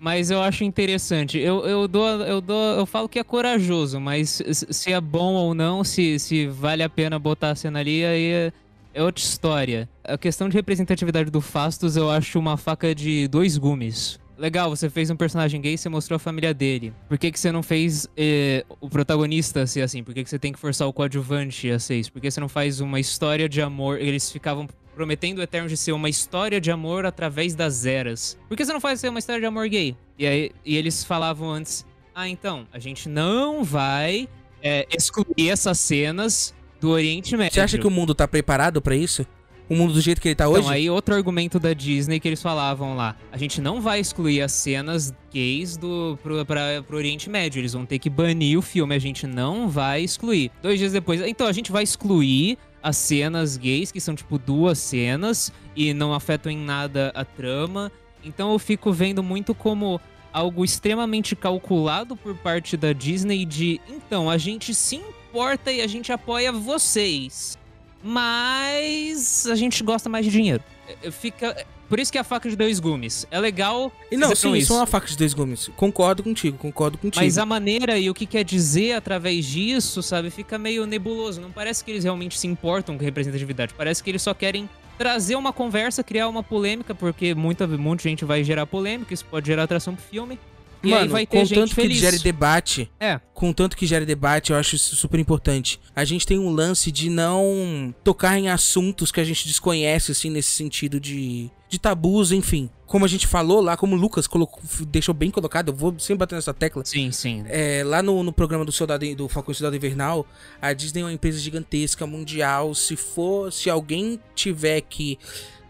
mas 0.00 0.30
eu 0.30 0.42
acho 0.42 0.64
interessante. 0.64 1.38
Eu, 1.38 1.66
eu 1.66 1.86
dou, 1.86 2.08
eu 2.08 2.40
dou, 2.40 2.78
eu 2.78 2.86
falo 2.86 3.06
que 3.06 3.18
é 3.18 3.22
corajoso, 3.22 4.00
mas 4.00 4.42
se 4.50 4.92
é 4.92 5.00
bom 5.00 5.34
ou 5.34 5.54
não, 5.54 5.84
se, 5.84 6.18
se 6.18 6.46
vale 6.46 6.82
a 6.82 6.88
pena 6.88 7.18
botar 7.18 7.50
a 7.50 7.54
cena 7.54 7.80
ali, 7.80 8.02
aí 8.02 8.24
é, 8.32 8.52
é 8.94 9.02
outra 9.02 9.22
história. 9.22 9.88
A 10.02 10.16
questão 10.16 10.48
de 10.48 10.56
representatividade 10.56 11.30
do 11.30 11.42
Fastos, 11.42 11.96
eu 11.96 12.10
acho 12.10 12.38
uma 12.38 12.56
faca 12.56 12.94
de 12.94 13.28
dois 13.28 13.58
gumes. 13.58 14.18
Legal, 14.38 14.70
você 14.70 14.88
fez 14.88 15.10
um 15.10 15.16
personagem 15.16 15.60
gay, 15.60 15.76
você 15.76 15.90
mostrou 15.90 16.16
a 16.16 16.18
família 16.18 16.54
dele. 16.54 16.94
Por 17.06 17.18
que, 17.18 17.30
que 17.30 17.38
você 17.38 17.52
não 17.52 17.62
fez 17.62 18.08
eh, 18.16 18.64
o 18.80 18.88
protagonista 18.88 19.66
ser 19.66 19.82
assim? 19.82 20.02
Por 20.02 20.14
que, 20.14 20.24
que 20.24 20.30
você 20.30 20.38
tem 20.38 20.50
que 20.50 20.58
forçar 20.58 20.88
o 20.88 20.94
coadjuvante 20.94 21.70
a 21.70 21.78
ser 21.78 21.96
isso? 21.96 22.10
Por 22.10 22.22
que 22.22 22.30
você 22.30 22.40
não 22.40 22.48
faz 22.48 22.80
uma 22.80 22.98
história 22.98 23.46
de 23.46 23.60
amor? 23.60 24.00
Eles 24.00 24.32
ficavam 24.32 24.66
prometendo 25.00 25.38
o 25.38 25.42
Eterno 25.42 25.66
de 25.66 25.78
ser 25.78 25.92
uma 25.92 26.10
história 26.10 26.60
de 26.60 26.70
amor 26.70 27.06
através 27.06 27.54
das 27.54 27.86
eras. 27.86 28.36
Por 28.46 28.54
que 28.54 28.62
você 28.62 28.70
não 28.70 28.80
faz 28.80 29.00
ser 29.00 29.08
uma 29.08 29.18
história 29.18 29.40
de 29.40 29.46
amor 29.46 29.66
gay? 29.66 29.96
E 30.18 30.26
aí 30.26 30.50
e 30.62 30.76
eles 30.76 31.02
falavam 31.02 31.48
antes: 31.50 31.86
ah, 32.14 32.28
então, 32.28 32.66
a 32.70 32.78
gente 32.78 33.08
não 33.08 33.64
vai 33.64 34.28
é, 34.62 34.86
excluir 34.94 35.48
essas 35.48 35.78
cenas 35.78 36.54
do 36.78 36.90
Oriente 36.90 37.34
Médio. 37.34 37.54
Você 37.54 37.60
acha 37.62 37.78
que 37.78 37.86
o 37.86 37.90
mundo 37.90 38.14
tá 38.14 38.28
preparado 38.28 38.82
pra 38.82 38.94
isso? 38.94 39.24
O 39.70 39.74
mundo 39.74 39.94
do 39.94 40.00
jeito 40.02 40.20
que 40.20 40.28
ele 40.28 40.34
tá 40.34 40.48
hoje? 40.48 40.60
Então, 40.60 40.70
aí 40.70 40.90
outro 40.90 41.14
argumento 41.14 41.58
da 41.58 41.72
Disney 41.72 42.20
que 42.20 42.28
eles 42.28 42.42
falavam 42.42 42.94
lá. 42.94 43.16
A 43.32 43.38
gente 43.38 43.58
não 43.60 43.80
vai 43.80 44.00
excluir 44.00 44.42
as 44.42 44.52
cenas 44.52 45.14
gays 45.32 45.78
do, 45.78 46.18
pro, 46.22 46.44
pra, 46.44 46.82
pro 46.86 46.96
Oriente 46.98 47.30
Médio. 47.30 47.58
Eles 47.58 47.72
vão 47.72 47.86
ter 47.86 47.98
que 47.98 48.10
banir 48.10 48.58
o 48.58 48.62
filme. 48.62 48.94
A 48.94 48.98
gente 48.98 49.26
não 49.26 49.66
vai 49.68 50.02
excluir. 50.02 50.50
Dois 50.60 50.78
dias 50.78 50.92
depois, 50.92 51.22
então 51.22 51.46
a 51.46 51.52
gente 51.52 51.72
vai 51.72 51.84
excluir 51.84 52.58
as 52.82 52.96
cenas 52.96 53.56
gays, 53.56 53.92
que 53.92 54.00
são 54.00 54.14
tipo 54.14 54.38
duas 54.38 54.78
cenas, 54.78 55.52
e 55.76 55.92
não 55.92 56.12
afetam 56.14 56.50
em 56.50 56.58
nada 56.58 57.12
a 57.14 57.24
trama. 57.24 57.90
Então 58.24 58.52
eu 58.52 58.58
fico 58.58 58.92
vendo 58.92 59.22
muito 59.22 59.54
como 59.54 60.00
algo 60.32 60.64
extremamente 60.64 61.34
calculado 61.34 62.16
por 62.16 62.36
parte 62.36 62.76
da 62.76 62.92
Disney 62.92 63.44
de 63.44 63.80
então 63.88 64.30
a 64.30 64.38
gente 64.38 64.72
se 64.72 64.94
importa 64.94 65.72
e 65.72 65.80
a 65.80 65.88
gente 65.88 66.12
apoia 66.12 66.52
vocês 66.52 67.58
mas 68.02 69.46
a 69.46 69.54
gente 69.54 69.82
gosta 69.82 70.08
mais 70.08 70.24
de 70.24 70.30
dinheiro. 70.30 70.62
É, 71.02 71.10
Fica. 71.10 71.66
Por 71.90 71.98
isso 71.98 72.12
que 72.12 72.16
é 72.16 72.20
a 72.20 72.24
faca 72.24 72.48
de 72.48 72.54
dois 72.54 72.78
gumes. 72.78 73.26
É 73.32 73.40
legal. 73.40 73.92
E 74.12 74.16
não, 74.16 74.34
sim, 74.36 74.54
isso 74.54 74.72
é 74.72 74.76
uma 74.76 74.86
faca 74.86 75.08
de 75.08 75.16
dois 75.16 75.34
gumes. 75.34 75.68
Concordo 75.76 76.22
contigo, 76.22 76.56
concordo 76.56 76.96
contigo. 76.96 77.22
Mas 77.22 77.36
a 77.36 77.44
maneira 77.44 77.98
e 77.98 78.08
o 78.08 78.14
que 78.14 78.26
quer 78.26 78.44
dizer 78.44 78.92
através 78.92 79.44
disso, 79.44 80.00
sabe, 80.00 80.30
fica 80.30 80.56
meio 80.56 80.86
nebuloso. 80.86 81.40
Não 81.40 81.50
parece 81.50 81.84
que 81.84 81.90
eles 81.90 82.04
realmente 82.04 82.38
se 82.38 82.46
importam 82.46 82.96
com 82.96 83.04
representatividade. 83.04 83.74
Parece 83.76 84.04
que 84.04 84.08
eles 84.08 84.22
só 84.22 84.32
querem 84.32 84.70
trazer 84.96 85.34
uma 85.34 85.52
conversa, 85.52 86.04
criar 86.04 86.28
uma 86.28 86.44
polêmica, 86.44 86.94
porque 86.94 87.34
muita, 87.34 87.66
muita 87.66 88.04
gente 88.04 88.24
vai 88.24 88.44
gerar 88.44 88.66
polêmica, 88.66 89.12
isso 89.12 89.24
pode 89.24 89.48
gerar 89.48 89.64
atração 89.64 89.96
pro 89.96 90.04
filme. 90.04 90.38
E 90.82 90.90
Mano, 90.90 91.02
aí 91.02 91.08
vai 91.08 91.26
ter 91.26 91.44
gente 91.44 91.54
contanto 91.54 91.68
que 91.70 91.74
feliz. 91.74 91.98
gere 91.98 92.18
debate, 92.18 92.90
É, 92.98 93.20
contanto 93.34 93.76
que 93.76 93.86
gere 93.86 94.06
debate, 94.06 94.50
eu 94.50 94.56
acho 94.56 94.76
isso 94.76 94.96
super 94.96 95.20
importante. 95.20 95.78
A 95.94 96.04
gente 96.04 96.26
tem 96.26 96.38
um 96.38 96.50
lance 96.50 96.90
de 96.90 97.10
não 97.10 97.94
tocar 98.02 98.38
em 98.38 98.48
assuntos 98.48 99.12
que 99.12 99.20
a 99.20 99.24
gente 99.24 99.46
desconhece, 99.46 100.12
assim, 100.12 100.30
nesse 100.30 100.50
sentido 100.50 100.98
de, 100.98 101.50
de 101.68 101.78
tabus, 101.78 102.32
enfim. 102.32 102.70
Como 102.86 103.04
a 103.04 103.08
gente 103.08 103.26
falou 103.26 103.60
lá, 103.60 103.76
como 103.76 103.94
o 103.94 103.98
Lucas 103.98 104.26
colocou, 104.26 104.60
deixou 104.88 105.14
bem 105.14 105.30
colocado, 105.30 105.68
eu 105.68 105.74
vou 105.76 105.94
sempre 105.98 106.18
bater 106.18 106.34
nessa 106.34 106.52
tecla. 106.54 106.82
sim, 106.84 107.12
sim. 107.12 107.44
É, 107.46 107.82
lá 107.84 108.02
no, 108.02 108.22
no 108.22 108.32
programa 108.32 108.64
do 108.64 108.72
Soldado 108.72 109.14
do 109.14 109.28
Falcão 109.28 109.54
Soldado 109.54 109.76
Invernal, 109.76 110.26
a 110.60 110.72
Disney 110.72 111.02
é 111.02 111.04
uma 111.04 111.12
empresa 111.12 111.38
gigantesca, 111.38 112.06
mundial. 112.06 112.74
Se 112.74 112.96
for, 112.96 113.52
se 113.52 113.68
alguém 113.70 114.18
tiver 114.34 114.80
que 114.80 115.18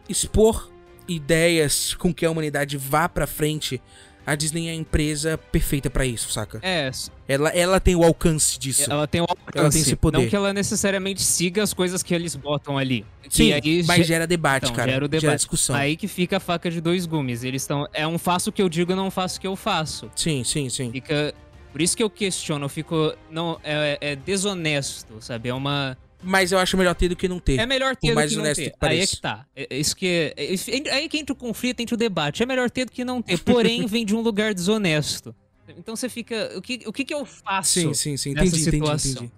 expor 0.09 0.71
ideias 1.07 1.95
com 1.95 2.15
que 2.15 2.25
a 2.25 2.31
humanidade 2.31 2.77
vá 2.77 3.09
pra 3.09 3.27
frente, 3.27 3.83
a 4.27 4.35
Disney 4.35 4.69
é 4.69 4.71
a 4.71 4.75
empresa 4.75 5.39
perfeita 5.51 5.89
pra 5.91 6.05
isso, 6.07 6.31
saca? 6.31 6.59
É, 6.63 6.91
Ela, 7.27 7.49
ela 7.51 7.81
tem 7.81 7.95
o 7.97 8.03
alcance 8.05 8.59
disso. 8.59 8.91
ela 8.91 9.07
tem 9.07 9.21
o 9.21 9.25
alcance. 9.25 9.59
Ela 9.59 9.71
tem 9.71 9.81
esse 9.81 9.97
poder. 9.97 10.19
Não 10.19 10.29
que 10.29 10.37
ela 10.37 10.53
necessariamente 10.53 11.23
siga 11.23 11.63
as 11.63 11.73
coisas 11.75 12.03
que 12.03 12.15
eles 12.15 12.37
botam 12.37 12.77
ali. 12.79 13.05
Sim, 13.29 13.53
aí 13.53 13.83
mas 13.87 13.99
ge- 13.99 14.05
gera 14.05 14.27
debate, 14.27 14.65
então, 14.65 14.75
cara. 14.77 14.91
gera 14.93 15.09
debate. 15.09 15.37
discussão. 15.37 15.75
Aí 15.77 15.97
que 15.97 16.09
fica 16.09 16.37
a 16.39 16.41
faca 16.41 16.71
de 16.71 16.81
dois 16.81 17.07
gumes. 17.07 17.45
Eles 17.45 17.63
estão. 17.63 17.87
É 17.93 18.07
um 18.07 18.19
faço 18.19 18.51
o 18.51 18.53
que 18.53 18.61
eu 18.63 18.69
digo, 18.69 18.95
não 18.95 19.11
faço 19.11 19.39
o 19.39 19.41
que 19.41 19.47
eu 19.47 19.57
faço. 19.57 20.11
Sim, 20.17 20.43
sim, 20.45 20.69
sim. 20.69 20.91
Fica. 20.91 21.35
Por 21.73 21.81
isso 21.81 21.97
que 21.97 22.03
eu 22.03 22.11
questiono, 22.11 22.65
eu 22.65 22.69
fico. 22.69 23.15
Não, 23.31 23.61
é, 23.63 23.97
é 24.01 24.17
desonesto, 24.17 25.15
sabe? 25.21 25.49
É 25.49 25.55
uma. 25.55 25.97
Mas 26.23 26.53
eu 26.53 26.59
acho 26.59 26.77
melhor 26.77 26.95
ter 26.95 27.09
do 27.09 27.17
que 27.17 27.27
não 27.29 27.39
ter. 27.39 27.59
É 27.59 27.67
melhor 27.67 27.97
ter 27.97 28.09
Por 28.09 28.13
do 28.13 28.15
mais 28.15 28.31
que 28.31 28.37
não 28.37 28.45
honesto 28.45 28.61
ter. 28.63 28.71
que 28.71 28.77
Aí 28.81 29.01
é 29.01 29.07
que 29.07 29.21
tá. 29.21 29.47
É, 29.57 29.67
é 29.71 29.79
isso 29.79 29.97
que. 29.97 30.35
é- 30.37 30.55
é- 30.55 30.93
aí 30.95 31.09
que 31.09 31.19
entra 31.19 31.33
o 31.33 31.37
conflito, 31.37 31.81
entra 31.81 31.95
o 31.95 31.99
debate. 31.99 32.43
É 32.43 32.47
melhor 32.47 32.71
ter 32.71 32.85
do 32.85 32.93
que 32.93 33.05
não 33.05 33.23
ter. 33.23 33.39
Porém, 33.39 33.85
vem 33.89 34.05
de 34.05 34.15
um 34.15 34.21
lugar 34.21 34.53
desonesto. 34.53 35.35
Então 35.79 35.95
você 35.97 36.09
fica. 36.09 36.53
O 36.57 36.61
que, 36.63 36.83
o 36.87 36.93
que, 36.93 37.05
que 37.05 37.15
eu 37.15 37.25
faço? 37.25 37.73
Sim, 37.73 37.95
sim, 37.95 38.17
sim. 38.17 38.35
nessa 38.35 38.47
Entendi, 38.49 38.63
entendi, 38.63 38.77
situação? 38.79 39.13
entendi. 39.13 39.33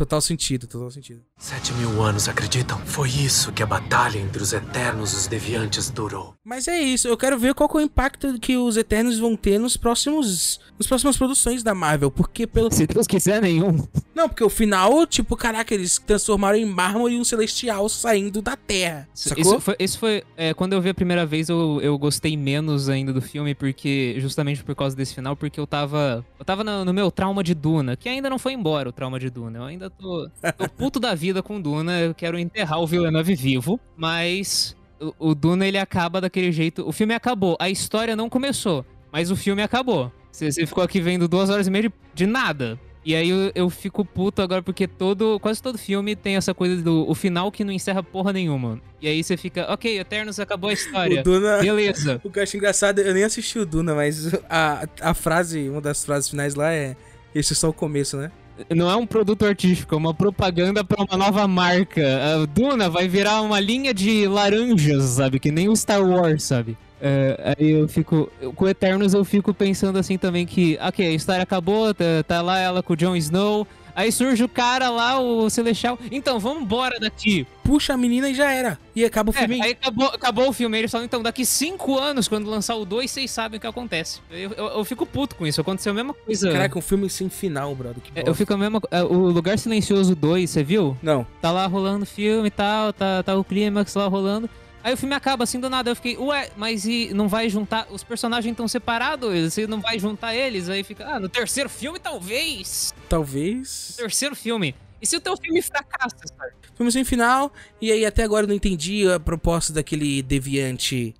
Total 0.00 0.18
sentido, 0.22 0.66
total 0.66 0.90
sentido. 0.90 1.20
Sete 1.36 1.74
mil 1.74 2.02
anos, 2.02 2.26
acreditam? 2.26 2.78
Foi 2.86 3.06
isso 3.06 3.52
que 3.52 3.62
a 3.62 3.66
batalha 3.66 4.18
entre 4.18 4.42
os 4.42 4.50
Eternos 4.50 5.12
e 5.12 5.16
os 5.16 5.26
Deviantes 5.26 5.90
durou. 5.90 6.34
Mas 6.42 6.66
é 6.68 6.80
isso, 6.80 7.06
eu 7.06 7.18
quero 7.18 7.38
ver 7.38 7.52
qual 7.52 7.68
que 7.68 7.76
é 7.76 7.80
o 7.80 7.82
impacto 7.82 8.40
que 8.40 8.56
os 8.56 8.78
Eternos 8.78 9.18
vão 9.18 9.36
ter 9.36 9.58
nos 9.58 9.76
próximos. 9.76 10.58
Nas 10.78 10.86
próximas 10.86 11.18
produções 11.18 11.62
da 11.62 11.74
Marvel. 11.74 12.10
Porque 12.10 12.46
pelo. 12.46 12.72
Se 12.72 12.86
Deus 12.86 13.06
quiser, 13.06 13.42
nenhum. 13.42 13.86
Não, 14.14 14.26
porque 14.26 14.42
o 14.42 14.48
final, 14.48 15.06
tipo, 15.06 15.36
caraca, 15.36 15.74
eles 15.74 15.98
transformaram 15.98 16.56
em 16.56 16.64
mármore 16.64 17.18
um 17.18 17.24
celestial 17.24 17.86
saindo 17.90 18.40
da 18.40 18.56
Terra. 18.56 19.06
Sacou? 19.12 19.42
Isso 19.42 19.60
foi, 19.60 19.76
isso 19.78 19.98
foi 19.98 20.24
é, 20.34 20.54
quando 20.54 20.72
eu 20.72 20.80
vi 20.80 20.88
a 20.88 20.94
primeira 20.94 21.26
vez, 21.26 21.50
eu, 21.50 21.78
eu 21.82 21.98
gostei 21.98 22.38
menos 22.38 22.88
ainda 22.88 23.12
do 23.12 23.20
filme, 23.20 23.54
porque 23.54 24.16
justamente 24.18 24.64
por 24.64 24.74
causa 24.74 24.96
desse 24.96 25.14
final, 25.14 25.36
porque 25.36 25.60
eu 25.60 25.66
tava. 25.66 26.24
Eu 26.38 26.44
tava 26.46 26.64
no, 26.64 26.86
no 26.86 26.94
meu 26.94 27.10
trauma 27.10 27.44
de 27.44 27.54
Duna, 27.54 27.96
que 27.96 28.08
ainda 28.08 28.30
não 28.30 28.38
foi 28.38 28.54
embora 28.54 28.88
o 28.88 28.92
trauma 28.92 29.20
de 29.20 29.28
Duna. 29.28 29.58
Eu 29.58 29.64
ainda 29.64 29.89
tô, 29.90 30.30
tô 30.56 30.68
puto 30.68 31.00
da 31.00 31.14
vida 31.14 31.42
com 31.42 31.60
Duna, 31.60 32.00
eu 32.00 32.14
quero 32.14 32.38
enterrar 32.38 32.80
o 32.80 32.86
Villeneuve 32.86 33.34
vivo, 33.34 33.80
mas 33.96 34.76
o, 35.00 35.30
o 35.30 35.34
Duna 35.34 35.66
ele 35.66 35.78
acaba 35.78 36.20
daquele 36.20 36.52
jeito. 36.52 36.86
O 36.86 36.92
filme 36.92 37.14
acabou, 37.14 37.56
a 37.60 37.68
história 37.68 38.14
não 38.14 38.28
começou, 38.28 38.84
mas 39.12 39.30
o 39.30 39.36
filme 39.36 39.62
acabou. 39.62 40.12
Você, 40.30 40.50
você 40.50 40.66
ficou 40.66 40.84
aqui 40.84 41.00
vendo 41.00 41.26
duas 41.26 41.50
horas 41.50 41.66
e 41.66 41.70
meia 41.70 41.88
de, 41.88 41.94
de 42.14 42.26
nada. 42.26 42.78
E 43.04 43.14
aí 43.14 43.30
eu, 43.30 43.50
eu 43.54 43.70
fico 43.70 44.04
puto 44.04 44.42
agora 44.42 44.62
porque 44.62 44.86
todo, 44.86 45.40
quase 45.40 45.62
todo 45.62 45.78
filme 45.78 46.14
tem 46.14 46.36
essa 46.36 46.52
coisa 46.52 46.82
do 46.82 47.08
o 47.08 47.14
final 47.14 47.50
que 47.50 47.64
não 47.64 47.72
encerra 47.72 48.02
porra 48.02 48.32
nenhuma. 48.32 48.80
E 49.00 49.08
aí 49.08 49.24
você 49.24 49.36
fica, 49.36 49.72
ok, 49.72 49.98
Eternos 49.98 50.38
acabou 50.38 50.68
a 50.68 50.72
história. 50.72 51.20
O 51.20 51.24
Duna. 51.24 51.58
Beleza. 51.58 52.20
O 52.24 52.30
que 52.30 52.38
eu 52.38 52.42
acho 52.42 52.56
engraçado, 52.56 52.98
eu 52.98 53.14
nem 53.14 53.24
assisti 53.24 53.58
o 53.58 53.64
Duna, 53.64 53.94
mas 53.94 54.34
a, 54.48 54.86
a 55.00 55.14
frase, 55.14 55.68
uma 55.68 55.80
das 55.80 56.04
frases 56.04 56.28
finais 56.28 56.54
lá 56.54 56.72
é. 56.72 56.96
Esse 57.34 57.52
é 57.52 57.56
só 57.56 57.68
o 57.68 57.72
começo, 57.72 58.16
né? 58.16 58.30
Não 58.74 58.90
é 58.90 58.96
um 58.96 59.06
produto 59.06 59.44
artístico, 59.46 59.94
é 59.94 59.98
uma 59.98 60.12
propaganda 60.12 60.84
pra 60.84 61.02
uma 61.02 61.16
nova 61.16 61.46
marca. 61.48 62.02
A 62.02 62.46
Duna 62.46 62.90
vai 62.90 63.08
virar 63.08 63.40
uma 63.40 63.58
linha 63.58 63.94
de 63.94 64.26
laranjas, 64.26 65.04
sabe? 65.04 65.38
Que 65.40 65.50
nem 65.50 65.68
o 65.68 65.76
Star 65.76 66.02
Wars, 66.02 66.42
sabe? 66.42 66.76
É, 67.00 67.54
aí 67.58 67.70
eu 67.70 67.88
fico. 67.88 68.30
Com 68.54 68.68
Eternos 68.68 69.14
eu 69.14 69.24
fico 69.24 69.54
pensando 69.54 69.98
assim 69.98 70.18
também 70.18 70.44
que, 70.44 70.78
ok, 70.80 71.06
a 71.06 71.12
história 71.12 71.42
acabou, 71.42 71.94
tá, 71.94 72.04
tá 72.26 72.42
lá 72.42 72.58
ela 72.58 72.82
com 72.82 72.92
o 72.92 72.96
Jon 72.96 73.16
Snow. 73.16 73.66
Aí 73.94 74.10
surge 74.12 74.42
o 74.44 74.48
cara 74.48 74.88
lá, 74.90 75.18
o 75.20 75.48
Celestial. 75.50 75.98
Então, 76.10 76.38
vamos 76.38 76.62
embora 76.62 76.98
daqui. 77.00 77.46
Puxa 77.64 77.94
a 77.94 77.96
menina 77.96 78.28
e 78.28 78.34
já 78.34 78.50
era. 78.50 78.78
E 78.96 79.04
acaba 79.04 79.30
o 79.30 79.34
É, 79.34 79.38
filme. 79.40 79.62
aí 79.62 79.72
acabou, 79.72 80.06
acabou 80.08 80.48
o 80.48 80.52
filme. 80.52 80.76
Eles 80.78 80.90
falam, 80.90 81.04
então, 81.04 81.22
daqui 81.22 81.44
cinco 81.46 81.98
anos, 81.98 82.26
quando 82.26 82.48
lançar 82.50 82.74
o 82.74 82.84
2, 82.84 83.10
vocês 83.10 83.30
sabem 83.30 83.58
o 83.58 83.60
que 83.60 83.66
acontece. 83.66 84.20
Eu, 84.30 84.50
eu, 84.52 84.66
eu 84.66 84.84
fico 84.84 85.06
puto 85.06 85.36
com 85.36 85.46
isso. 85.46 85.60
Aconteceu 85.60 85.92
a 85.92 85.94
mesma 85.94 86.12
coisa. 86.14 86.50
Caraca, 86.50 86.78
um 86.78 86.82
filme 86.82 87.08
sem 87.08 87.28
final, 87.28 87.74
brother. 87.74 88.02
É, 88.14 88.28
eu 88.28 88.34
fico 88.34 88.52
a 88.52 88.56
mesma. 88.56 88.80
é, 88.90 89.02
O 89.02 89.14
Lugar 89.30 89.58
Silencioso 89.58 90.14
2, 90.16 90.50
você 90.50 90.64
viu? 90.64 90.96
Não. 91.02 91.24
Tá 91.40 91.50
lá 91.52 91.66
rolando 91.66 92.04
filme 92.06 92.48
e 92.48 92.50
tal, 92.50 92.92
tá, 92.92 93.22
tá 93.22 93.36
o 93.36 93.44
clímax 93.44 93.94
lá 93.94 94.06
rolando. 94.08 94.50
Aí 94.82 94.94
o 94.94 94.96
filme 94.96 95.14
acaba 95.14 95.44
assim 95.44 95.60
do 95.60 95.68
nada. 95.68 95.90
Eu 95.90 95.96
fiquei, 95.96 96.16
ué, 96.16 96.50
mas 96.56 96.84
e 96.86 97.12
não 97.12 97.28
vai 97.28 97.48
juntar. 97.48 97.86
Os 97.90 98.02
personagens 98.02 98.50
estão 98.50 98.66
separados, 98.66 99.52
você 99.52 99.66
não 99.66 99.80
vai 99.80 99.98
juntar 99.98 100.34
eles? 100.34 100.68
Aí 100.68 100.82
fica, 100.82 101.06
ah, 101.06 101.20
no 101.20 101.28
terceiro 101.28 101.68
filme 101.68 101.98
talvez. 101.98 102.94
Talvez. 103.08 103.94
Terceiro 103.96 104.34
filme. 104.34 104.74
E 105.02 105.06
se 105.06 105.16
o 105.16 105.20
teu 105.20 105.36
filme 105.36 105.62
fracassa, 105.62 106.16
sabe? 106.36 106.52
Filme 106.74 106.92
sem 106.92 107.04
final. 107.04 107.52
E 107.80 107.90
aí 107.90 108.04
até 108.04 108.22
agora 108.22 108.44
eu 108.44 108.48
não 108.48 108.54
entendi 108.54 109.10
a 109.10 109.18
proposta 109.18 109.72
daquele 109.72 110.22
deviante 110.22 111.14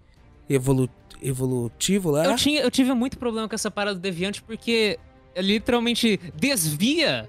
evolu 0.48 0.88
evolutivo 1.22 2.10
lá. 2.10 2.24
Eu, 2.24 2.36
tinha, 2.36 2.62
eu 2.62 2.70
tive 2.70 2.94
muito 2.94 3.18
problema 3.18 3.46
com 3.46 3.54
essa 3.54 3.70
parada 3.70 3.94
do 3.94 4.00
Deviante 4.00 4.42
porque 4.42 4.98
literalmente 5.36 6.18
desvia 6.34 7.28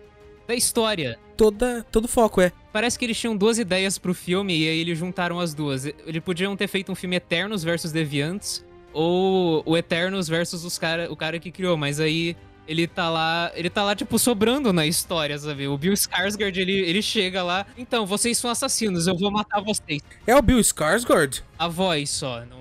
da 0.51 0.55
história. 0.55 1.17
Toda, 1.38 1.84
todo 1.89 2.08
foco, 2.08 2.41
é. 2.41 2.51
Parece 2.72 3.00
que 3.00 3.05
eles 3.05 3.17
tinham 3.17 3.36
duas 3.36 3.58
ideias 3.58 3.98
pro 3.98 4.13
filme 4.13 4.58
e 4.58 4.70
aí 4.70 4.79
eles 4.79 4.98
juntaram 4.98 5.39
as 5.39 5.53
duas. 5.53 5.86
Eles 5.86 6.22
podiam 6.24 6.55
ter 6.55 6.67
feito 6.67 6.91
um 6.91 6.96
filme 6.96 7.15
Eternos 7.15 7.63
versus 7.63 7.91
Deviantes 7.91 8.63
ou 8.93 9.63
o 9.65 9.77
Eternos 9.77 10.27
versus 10.27 10.65
os 10.65 10.77
cara, 10.77 11.12
o 11.12 11.15
cara 11.15 11.39
que 11.39 11.50
criou, 11.50 11.77
mas 11.77 12.00
aí 12.00 12.36
ele 12.67 12.86
tá 12.86 13.10
lá, 13.10 13.51
ele 13.55 13.70
tá 13.70 13.84
lá 13.84 13.96
tipo 13.96 14.20
sobrando 14.20 14.74
na 14.74 14.86
história, 14.86 15.38
sabe? 15.38 15.67
O 15.67 15.77
Bill 15.77 15.93
Skarsgård, 15.93 16.58
ele, 16.58 16.74
ele 16.74 17.01
chega 17.01 17.41
lá, 17.41 17.65
então, 17.77 18.05
vocês 18.05 18.38
são 18.38 18.51
assassinos, 18.51 19.08
eu 19.08 19.17
vou 19.17 19.31
matar 19.31 19.62
vocês. 19.62 20.01
É 20.27 20.36
o 20.36 20.41
Bill 20.41 20.60
Skarsgård? 20.60 21.41
A 21.58 21.67
voz 21.67 22.10
só, 22.10 22.46
não 22.46 22.60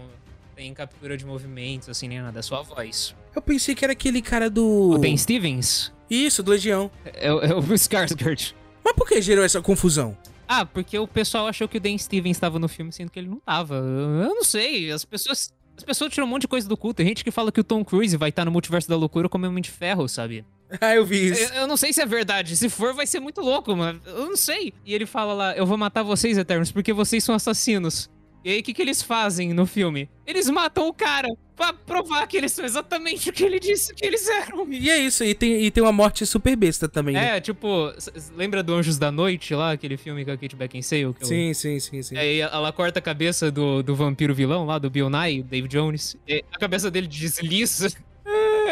tem 0.55 0.73
captura 0.73 1.17
de 1.17 1.27
movimentos 1.27 1.89
assim 1.89 2.07
nem 2.07 2.21
nada, 2.21 2.39
é 2.39 2.43
só 2.43 2.61
a 2.61 2.63
voz. 2.63 3.15
Eu 3.35 3.43
pensei 3.43 3.75
que 3.75 3.85
era 3.85 3.93
aquele 3.93 4.23
cara 4.23 4.49
do. 4.49 4.93
O 4.95 4.99
Ben 4.99 5.17
Stevens 5.17 5.93
Isso, 6.11 6.43
do 6.43 6.51
Legião. 6.51 6.91
é, 7.05 7.33
o- 7.33 7.41
é 7.41 7.55
o 7.55 7.63
Bill 7.63 7.77
Skarsgård. 7.77 8.55
Mas 8.85 8.95
por 8.95 9.07
que 9.09 9.23
gerou 9.23 9.45
essa 9.45 9.61
confusão? 9.63 10.17
Ah, 10.49 10.67
porque 10.67 10.99
o 10.99 11.07
pessoal 11.07 11.47
achou 11.47 11.69
que 11.69 11.77
o 11.77 11.81
Dan 11.81 11.97
Stevens 11.97 12.37
estava 12.37 12.59
no 12.59 12.69
filme, 12.69 12.93
sendo 12.93 13.11
que 13.11 13.19
ele 13.21 13.29
não 13.29 13.39
tava. 13.39 13.77
Eu 13.77 14.23
eu 14.25 14.35
não 14.35 14.43
sei. 14.45 14.91
As 14.91 15.05
pessoas. 15.05 15.53
As 15.77 15.85
pessoas 15.85 16.13
tiram 16.13 16.27
um 16.27 16.31
monte 16.31 16.43
de 16.43 16.49
coisa 16.49 16.69
do 16.69 16.77
cu. 16.77 16.93
Tem 16.93 17.07
gente 17.07 17.23
que 17.25 17.31
fala 17.31 17.51
que 17.53 17.61
o 17.61 17.65
Tom 17.65 17.83
Cruise 17.85 18.15
vai 18.17 18.29
estar 18.31 18.45
no 18.45 18.51
multiverso 18.51 18.87
da 18.89 18.97
loucura 18.97 19.29
como 19.31 19.47
Homem 19.47 19.63
de 19.63 19.71
Ferro, 19.71 20.09
sabe? 20.09 20.45
Ah, 20.81 20.95
eu 20.95 21.05
vi 21.05 21.27
Eu, 21.29 21.33
isso. 21.33 21.53
eu 21.55 21.67
não 21.67 21.77
sei 21.77 21.93
se 21.93 22.01
é 22.01 22.07
verdade. 22.07 22.55
Se 22.57 22.69
for, 22.69 22.95
vai 22.95 23.05
ser 23.07 23.19
muito 23.19 23.41
louco, 23.41 23.75
mas 23.75 23.97
eu 24.07 24.27
não 24.27 24.37
sei. 24.37 24.73
E 24.85 24.95
ele 24.95 25.05
fala 25.07 25.33
lá: 25.35 25.57
Eu 25.57 25.67
vou 25.67 25.77
matar 25.77 26.03
vocês, 26.05 26.37
Eternos, 26.39 26.71
porque 26.71 26.93
vocês 26.93 27.25
são 27.25 27.35
assassinos. 27.35 28.09
E 28.45 28.51
aí, 28.51 28.61
o 28.61 28.63
que, 28.63 28.73
que 28.73 28.81
eles 28.81 29.03
fazem 29.03 29.53
no 29.53 29.67
filme? 29.67 30.09
Eles 30.27 30.49
matam 30.49 30.89
o 30.89 30.95
cara 30.95 31.29
pra 31.55 31.75
provar 31.75 32.27
que 32.27 32.39
eles 32.39 32.53
são 32.53 32.65
exatamente 32.65 33.29
o 33.29 33.33
que 33.35 33.45
ele 33.45 33.61
disse 33.61 33.95
que 33.95 34.07
eles 34.07 34.27
eram. 34.29 34.67
E 34.73 34.89
é 34.89 34.97
isso, 34.99 35.23
e 35.23 35.35
tem, 35.35 35.63
e 35.63 35.71
tem 35.71 35.83
uma 35.83 35.93
morte 35.93 36.25
super 36.25 36.57
besta 36.57 36.89
também, 36.89 37.15
né? 37.15 37.37
É, 37.37 37.41
tipo, 37.41 37.91
s- 37.99 38.11
s- 38.15 38.33
lembra 38.35 38.63
do 38.63 38.73
Anjos 38.73 38.97
da 38.99 39.13
Noite 39.13 39.55
lá, 39.55 39.73
aquele 39.73 39.99
filme 39.99 40.25
com 40.25 40.31
a 40.31 40.39
Kate 40.39 40.57
Beckinsale? 40.57 41.13
que 41.13 41.23
eu- 41.23 41.27
Sim, 41.29 41.53
sim, 41.53 41.79
sim, 41.79 42.03
sim. 42.03 42.17
Aí 42.17 42.41
ela 42.41 42.73
corta 42.73 42.99
a 42.99 43.03
cabeça 43.03 43.51
do, 43.51 43.83
do 43.83 43.95
vampiro 43.95 44.35
vilão 44.35 44.65
lá, 44.65 44.79
do 44.79 44.89
Bill 44.89 45.11
Nye, 45.11 45.43
Dave 45.43 45.69
Jones. 45.69 46.17
A 46.51 46.59
cabeça 46.59 46.91
dele 46.91 47.07
desliza. 47.07 47.89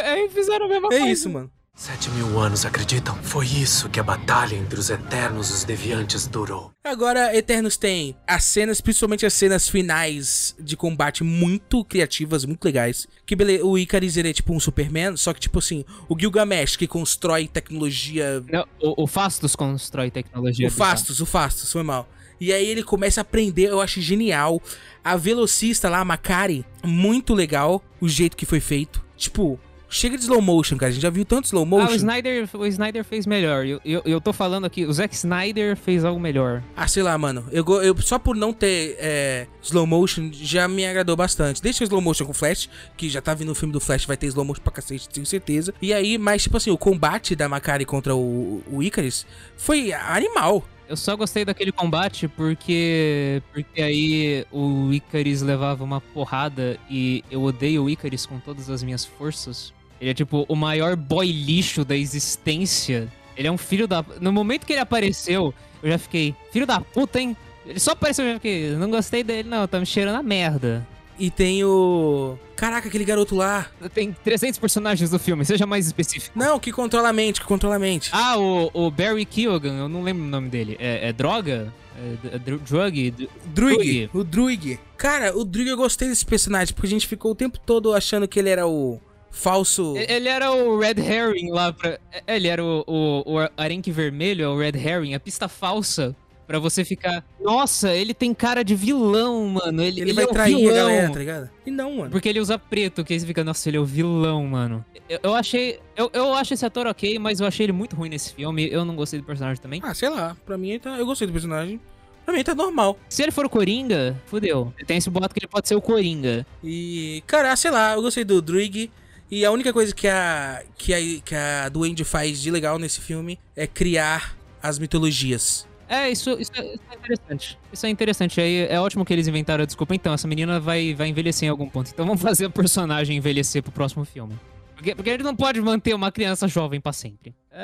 É, 0.00 0.10
aí 0.12 0.28
fizeram 0.28 0.66
a 0.66 0.68
mesma 0.68 0.86
É 0.86 0.90
coisa. 0.90 1.08
isso, 1.08 1.28
mano. 1.28 1.50
Sete 1.78 2.10
mil 2.10 2.40
anos, 2.40 2.66
acreditam? 2.66 3.14
Foi 3.22 3.46
isso 3.46 3.88
que 3.88 4.00
a 4.00 4.02
batalha 4.02 4.56
entre 4.56 4.80
os 4.80 4.90
Eternos 4.90 5.48
e 5.48 5.52
os 5.52 5.62
Deviantes 5.64 6.26
durou. 6.26 6.72
Agora, 6.82 7.34
Eternos 7.34 7.76
tem 7.76 8.16
as 8.26 8.42
cenas, 8.42 8.80
principalmente 8.80 9.24
as 9.24 9.32
cenas 9.32 9.68
finais 9.68 10.56
de 10.58 10.76
combate 10.76 11.22
muito 11.22 11.84
criativas, 11.84 12.44
muito 12.44 12.64
legais. 12.64 13.06
Que 13.24 13.36
beleza, 13.36 13.64
o 13.64 13.78
Icarus 13.78 14.16
ele 14.16 14.30
é 14.30 14.32
tipo 14.32 14.52
um 14.52 14.58
Superman, 14.58 15.16
só 15.16 15.32
que 15.32 15.38
tipo 15.38 15.60
assim, 15.60 15.84
o 16.08 16.18
Gilgamesh 16.18 16.74
que 16.74 16.88
constrói 16.88 17.46
tecnologia. 17.46 18.42
Não, 18.50 18.66
o, 18.82 19.04
o 19.04 19.06
Fastos 19.06 19.54
constrói 19.54 20.10
tecnologia. 20.10 20.66
O. 20.66 20.70
Fastos, 20.72 21.20
o 21.20 21.26
Fastos, 21.26 21.72
foi 21.72 21.84
mal. 21.84 22.08
E 22.40 22.52
aí 22.52 22.66
ele 22.66 22.82
começa 22.82 23.20
a 23.20 23.22
aprender, 23.22 23.68
eu 23.68 23.80
acho 23.80 24.00
genial. 24.00 24.60
A 25.04 25.16
velocista 25.16 25.88
lá, 25.88 26.00
a 26.00 26.04
Makari, 26.04 26.66
muito 26.84 27.34
legal 27.34 27.80
o 28.00 28.08
jeito 28.08 28.36
que 28.36 28.44
foi 28.44 28.58
feito. 28.58 29.06
Tipo, 29.16 29.58
chega 29.88 30.16
de 30.16 30.22
slow 30.24 30.40
motion, 30.40 30.76
cara. 30.76 30.90
A 30.90 30.92
gente 30.92 31.02
já 31.02 31.10
viu 31.10 31.24
tanto 31.24 31.46
slow 31.46 31.62
Ah, 31.62 31.64
o 31.64 31.68
motion. 31.68 31.94
Snyder, 31.94 32.48
o 32.54 32.66
Snyder 32.66 33.04
fez 33.04 33.26
melhor. 33.26 33.66
Eu, 33.66 33.80
eu, 33.84 34.02
eu 34.04 34.20
tô 34.20 34.32
falando 34.32 34.64
aqui, 34.66 34.84
o 34.84 34.92
Zack 34.92 35.14
Snyder 35.14 35.76
fez 35.76 36.04
algo 36.04 36.20
melhor. 36.20 36.62
Ah, 36.76 36.86
sei 36.86 37.02
lá, 37.02 37.16
mano. 37.16 37.46
Eu, 37.50 37.64
eu 37.82 37.96
só 38.00 38.18
por 38.18 38.36
não 38.36 38.52
ter 38.52 38.96
é, 38.98 39.46
slow 39.62 39.86
motion 39.86 40.30
já 40.32 40.68
me 40.68 40.86
agradou 40.86 41.16
bastante. 41.16 41.62
Deixa 41.62 41.82
o 41.82 41.86
slow 41.86 42.00
motion 42.00 42.24
com 42.26 42.32
Flash, 42.34 42.68
que 42.96 43.08
já 43.08 43.20
tá 43.20 43.34
vindo 43.34 43.50
o 43.50 43.54
filme 43.54 43.72
do 43.72 43.80
Flash, 43.80 44.04
vai 44.04 44.16
ter 44.16 44.26
slow 44.26 44.44
motion 44.44 44.62
pra 44.62 44.72
cacete, 44.72 45.08
tenho 45.08 45.26
certeza. 45.26 45.72
E 45.80 45.92
aí, 45.92 46.18
mas 46.18 46.42
tipo 46.42 46.56
assim, 46.56 46.70
o 46.70 46.78
combate 46.78 47.34
da 47.34 47.48
Makari 47.48 47.84
contra 47.84 48.14
o, 48.14 48.62
o 48.70 48.82
Icarus 48.82 49.26
foi 49.56 49.92
animal. 49.92 50.64
Eu 50.88 50.96
só 50.96 51.14
gostei 51.14 51.44
daquele 51.44 51.70
combate 51.70 52.26
porque 52.28 53.42
porque 53.52 53.82
aí 53.82 54.46
o 54.50 54.90
Icarus 54.90 55.42
levava 55.42 55.84
uma 55.84 56.00
porrada 56.00 56.78
e 56.88 57.22
eu 57.30 57.42
odeio 57.42 57.84
o 57.84 57.90
Icarus 57.90 58.24
com 58.24 58.38
todas 58.38 58.70
as 58.70 58.82
minhas 58.82 59.04
forças. 59.04 59.74
Ele 60.00 60.10
é 60.10 60.14
tipo 60.14 60.44
o 60.48 60.54
maior 60.56 60.94
boy 60.96 61.30
lixo 61.30 61.84
da 61.84 61.96
existência. 61.96 63.08
Ele 63.36 63.48
é 63.48 63.52
um 63.52 63.58
filho 63.58 63.86
da. 63.86 64.04
No 64.20 64.32
momento 64.32 64.66
que 64.66 64.72
ele 64.72 64.80
apareceu, 64.80 65.54
eu 65.82 65.90
já 65.90 65.98
fiquei, 65.98 66.34
filho 66.52 66.66
da 66.66 66.80
puta, 66.80 67.20
hein? 67.20 67.36
Ele 67.66 67.78
só 67.78 67.92
apareceu 67.92 68.24
eu 68.24 68.32
já 68.32 68.36
fiquei, 68.36 68.70
não 68.72 68.90
gostei 68.90 69.22
dele, 69.22 69.48
não, 69.48 69.66
tá 69.68 69.78
me 69.78 69.86
cheirando 69.86 70.16
a 70.16 70.22
merda. 70.22 70.86
E 71.18 71.30
tem 71.30 71.64
o. 71.64 72.38
Caraca, 72.54 72.86
aquele 72.88 73.04
garoto 73.04 73.34
lá. 73.34 73.66
Tem 73.92 74.12
300 74.24 74.58
personagens 74.58 75.10
do 75.10 75.18
filme, 75.18 75.44
seja 75.44 75.66
mais 75.66 75.86
específico. 75.86 76.38
Não, 76.38 76.58
que 76.60 76.70
controla 76.70 77.08
a 77.08 77.12
mente, 77.12 77.40
que 77.40 77.46
controla 77.46 77.74
a 77.76 77.78
mente. 77.78 78.08
Ah, 78.12 78.38
o, 78.38 78.70
o 78.72 78.90
Barry 78.90 79.24
Keoghan, 79.24 79.78
eu 79.78 79.88
não 79.88 80.02
lembro 80.02 80.22
o 80.22 80.28
nome 80.28 80.48
dele. 80.48 80.76
É, 80.78 81.08
é 81.08 81.12
droga? 81.12 81.72
É, 82.00 82.36
é 82.36 82.38
dr- 82.38 82.58
drug? 82.58 83.10
Dr- 83.10 83.28
Druig, 83.46 84.10
o 84.14 84.22
Druig. 84.22 84.78
Cara, 84.96 85.36
o 85.36 85.44
Druig 85.44 85.68
eu 85.68 85.76
gostei 85.76 86.08
desse 86.08 86.24
personagem, 86.24 86.72
porque 86.72 86.86
a 86.86 86.90
gente 86.90 87.06
ficou 87.08 87.32
o 87.32 87.34
tempo 87.34 87.58
todo 87.58 87.92
achando 87.92 88.28
que 88.28 88.38
ele 88.38 88.48
era 88.50 88.66
o 88.68 89.00
falso. 89.30 89.94
Ele 89.96 90.28
era 90.28 90.50
o 90.52 90.78
Red 90.78 90.94
Herring 90.98 91.50
lá 91.50 91.72
pra. 91.72 91.98
é, 92.26 92.36
Ele 92.36 92.48
era 92.48 92.62
o, 92.64 92.84
o, 92.86 93.34
o 93.36 93.48
arenque 93.56 93.90
vermelho, 93.90 94.44
é 94.44 94.48
o 94.48 94.58
Red 94.58 94.72
Herring, 94.76 95.14
a 95.14 95.20
pista 95.20 95.48
falsa. 95.48 96.14
Pra 96.46 96.58
você 96.58 96.82
ficar. 96.82 97.22
Nossa, 97.38 97.94
ele 97.94 98.14
tem 98.14 98.32
cara 98.32 98.62
de 98.64 98.74
vilão, 98.74 99.46
mano. 99.48 99.82
Ele, 99.82 100.00
Ele, 100.00 100.10
ele 100.10 100.12
vai 100.14 100.24
é 100.24 100.26
o 100.26 100.30
trair 100.30 100.56
vilão. 100.56 100.70
a 100.86 100.88
galera, 100.88 101.12
tá 101.12 101.18
ligado? 101.18 101.50
E 101.66 101.70
não, 101.70 101.96
mano. 101.96 102.10
Porque 102.10 102.26
ele 102.26 102.40
usa 102.40 102.58
preto, 102.58 103.04
que 103.04 103.12
aí 103.12 103.20
você 103.20 103.26
fica, 103.26 103.44
nossa, 103.44 103.68
ele 103.68 103.76
é 103.76 103.80
o 103.80 103.84
vilão, 103.84 104.46
mano. 104.46 104.82
Eu, 105.10 105.20
eu 105.24 105.34
achei. 105.34 105.78
Eu, 105.94 106.10
eu 106.14 106.32
acho 106.32 106.54
esse 106.54 106.64
ator 106.64 106.86
ok, 106.86 107.18
mas 107.18 107.40
eu 107.40 107.46
achei 107.46 107.66
ele 107.66 107.72
muito 107.74 107.94
ruim 107.94 108.08
nesse 108.08 108.32
filme. 108.32 108.66
Eu 108.72 108.82
não 108.82 108.96
gostei 108.96 109.20
do 109.20 109.26
personagem 109.26 109.60
também. 109.60 109.82
Ah, 109.84 109.92
sei 109.92 110.08
lá. 110.08 110.34
Pra 110.46 110.56
mim, 110.56 110.70
ele 110.70 110.78
tá... 110.78 110.96
eu 110.98 111.04
gostei 111.04 111.26
do 111.26 111.34
personagem. 111.34 111.78
Pra 112.24 112.32
mim, 112.34 112.42
tá 112.42 112.54
normal. 112.54 112.98
Se 113.10 113.22
ele 113.22 113.30
for 113.30 113.44
o 113.44 113.50
Coringa, 113.50 114.18
fudeu. 114.24 114.72
Tem 114.86 114.96
esse 114.96 115.10
boato 115.10 115.34
que 115.34 115.40
ele 115.40 115.48
pode 115.48 115.68
ser 115.68 115.74
o 115.74 115.82
Coringa. 115.82 116.46
E, 116.64 117.22
cara, 117.26 117.54
sei 117.56 117.70
lá, 117.70 117.92
eu 117.92 118.00
gostei 118.00 118.24
do 118.24 118.40
Druig. 118.40 118.90
E 119.30 119.44
a 119.44 119.50
única 119.50 119.72
coisa 119.72 119.94
que 119.94 120.08
a, 120.08 120.62
que 120.76 120.94
a, 120.94 120.98
que 121.24 121.34
a 121.34 121.68
Duende 121.68 122.04
faz 122.04 122.40
de 122.40 122.50
legal 122.50 122.78
nesse 122.78 123.00
filme 123.00 123.38
é 123.54 123.66
criar 123.66 124.36
as 124.62 124.78
mitologias. 124.78 125.66
É, 125.88 126.10
isso, 126.10 126.30
isso, 126.38 126.50
é, 126.54 126.74
isso 126.74 126.82
é 126.90 126.94
interessante. 126.94 127.58
Isso 127.72 127.86
é 127.86 127.88
interessante. 127.88 128.40
Aí 128.40 128.66
é 128.68 128.78
ótimo 128.80 129.04
que 129.04 129.12
eles 129.12 129.26
inventaram 129.26 129.62
a 129.62 129.66
desculpa. 129.66 129.94
Então, 129.94 130.12
essa 130.12 130.28
menina 130.28 130.60
vai, 130.60 130.94
vai 130.94 131.08
envelhecer 131.08 131.46
em 131.46 131.50
algum 131.50 131.68
ponto. 131.68 131.90
Então 131.90 132.06
vamos 132.06 132.20
fazer 132.20 132.46
a 132.46 132.50
personagem 132.50 133.16
envelhecer 133.16 133.62
pro 133.62 133.72
próximo 133.72 134.04
filme. 134.04 134.38
Porque, 134.74 134.94
porque 134.94 135.10
ele 135.10 135.22
não 135.22 135.34
pode 135.34 135.60
manter 135.60 135.94
uma 135.94 136.12
criança 136.12 136.46
jovem 136.46 136.80
pra 136.80 136.92
sempre. 136.92 137.34
É, 137.50 137.58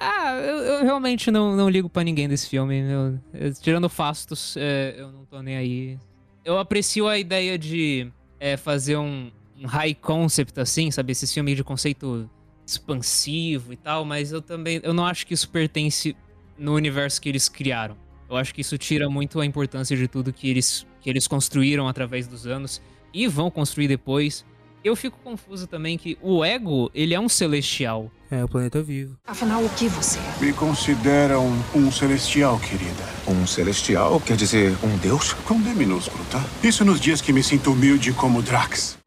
ah, 0.00 0.40
eu, 0.42 0.56
eu 0.56 0.84
realmente 0.84 1.30
não, 1.30 1.54
não 1.54 1.68
ligo 1.68 1.88
pra 1.88 2.02
ninguém 2.02 2.28
desse 2.28 2.48
filme. 2.48 2.80
Eu- 2.80 3.18
eu- 3.34 3.54
tirando 3.54 3.88
Fastos, 3.88 4.56
é, 4.56 4.94
eu 4.98 5.12
não 5.12 5.24
tô 5.24 5.40
nem 5.40 5.56
aí. 5.56 5.98
Eu 6.44 6.58
aprecio 6.58 7.06
a 7.06 7.18
ideia 7.18 7.58
de 7.58 8.10
é, 8.40 8.56
fazer 8.56 8.96
um, 8.96 9.30
um 9.62 9.66
high 9.66 9.94
concept, 9.94 10.58
assim, 10.60 10.90
sabe? 10.90 11.12
Esse 11.12 11.26
filme 11.26 11.54
de 11.54 11.64
conceito 11.64 12.28
expansivo 12.66 13.72
e 13.72 13.76
tal, 13.76 14.04
mas 14.04 14.32
eu 14.32 14.42
também. 14.42 14.80
Eu 14.82 14.92
não 14.92 15.06
acho 15.06 15.26
que 15.26 15.34
isso 15.34 15.48
pertence 15.48 16.16
no 16.58 16.74
universo 16.74 17.20
que 17.20 17.28
eles 17.28 17.48
criaram. 17.48 17.96
Eu 18.28 18.36
acho 18.36 18.54
que 18.54 18.60
isso 18.60 18.76
tira 18.76 19.08
muito 19.08 19.40
a 19.40 19.46
importância 19.46 19.96
de 19.96 20.06
tudo 20.06 20.32
que 20.32 20.50
eles, 20.50 20.86
que 21.00 21.08
eles 21.08 21.26
construíram 21.26 21.88
através 21.88 22.26
dos 22.26 22.46
anos 22.46 22.80
e 23.12 23.26
vão 23.26 23.50
construir 23.50 23.88
depois. 23.88 24.44
Eu 24.84 24.94
fico 24.94 25.18
confuso 25.24 25.66
também 25.66 25.98
que 25.98 26.16
o 26.22 26.44
ego, 26.44 26.90
ele 26.94 27.14
é 27.14 27.18
um 27.18 27.28
celestial. 27.28 28.10
É, 28.30 28.44
o 28.44 28.48
planeta 28.48 28.82
vivo. 28.82 29.16
Afinal, 29.26 29.64
o 29.64 29.70
que 29.70 29.88
você 29.88 30.18
é? 30.18 30.44
Me 30.44 30.52
consideram 30.52 31.46
um 31.74 31.90
celestial, 31.90 32.60
querida. 32.60 33.08
Um 33.26 33.46
celestial 33.46 34.20
quer 34.20 34.36
dizer 34.36 34.76
um 34.84 34.96
deus? 34.98 35.32
Com 35.32 35.60
D 35.60 35.70
minúsculo, 35.70 36.24
tá? 36.30 36.44
Isso 36.62 36.84
nos 36.84 37.00
dias 37.00 37.20
que 37.20 37.32
me 37.32 37.42
sinto 37.42 37.72
humilde 37.72 38.12
como 38.12 38.42
Drax. 38.42 38.98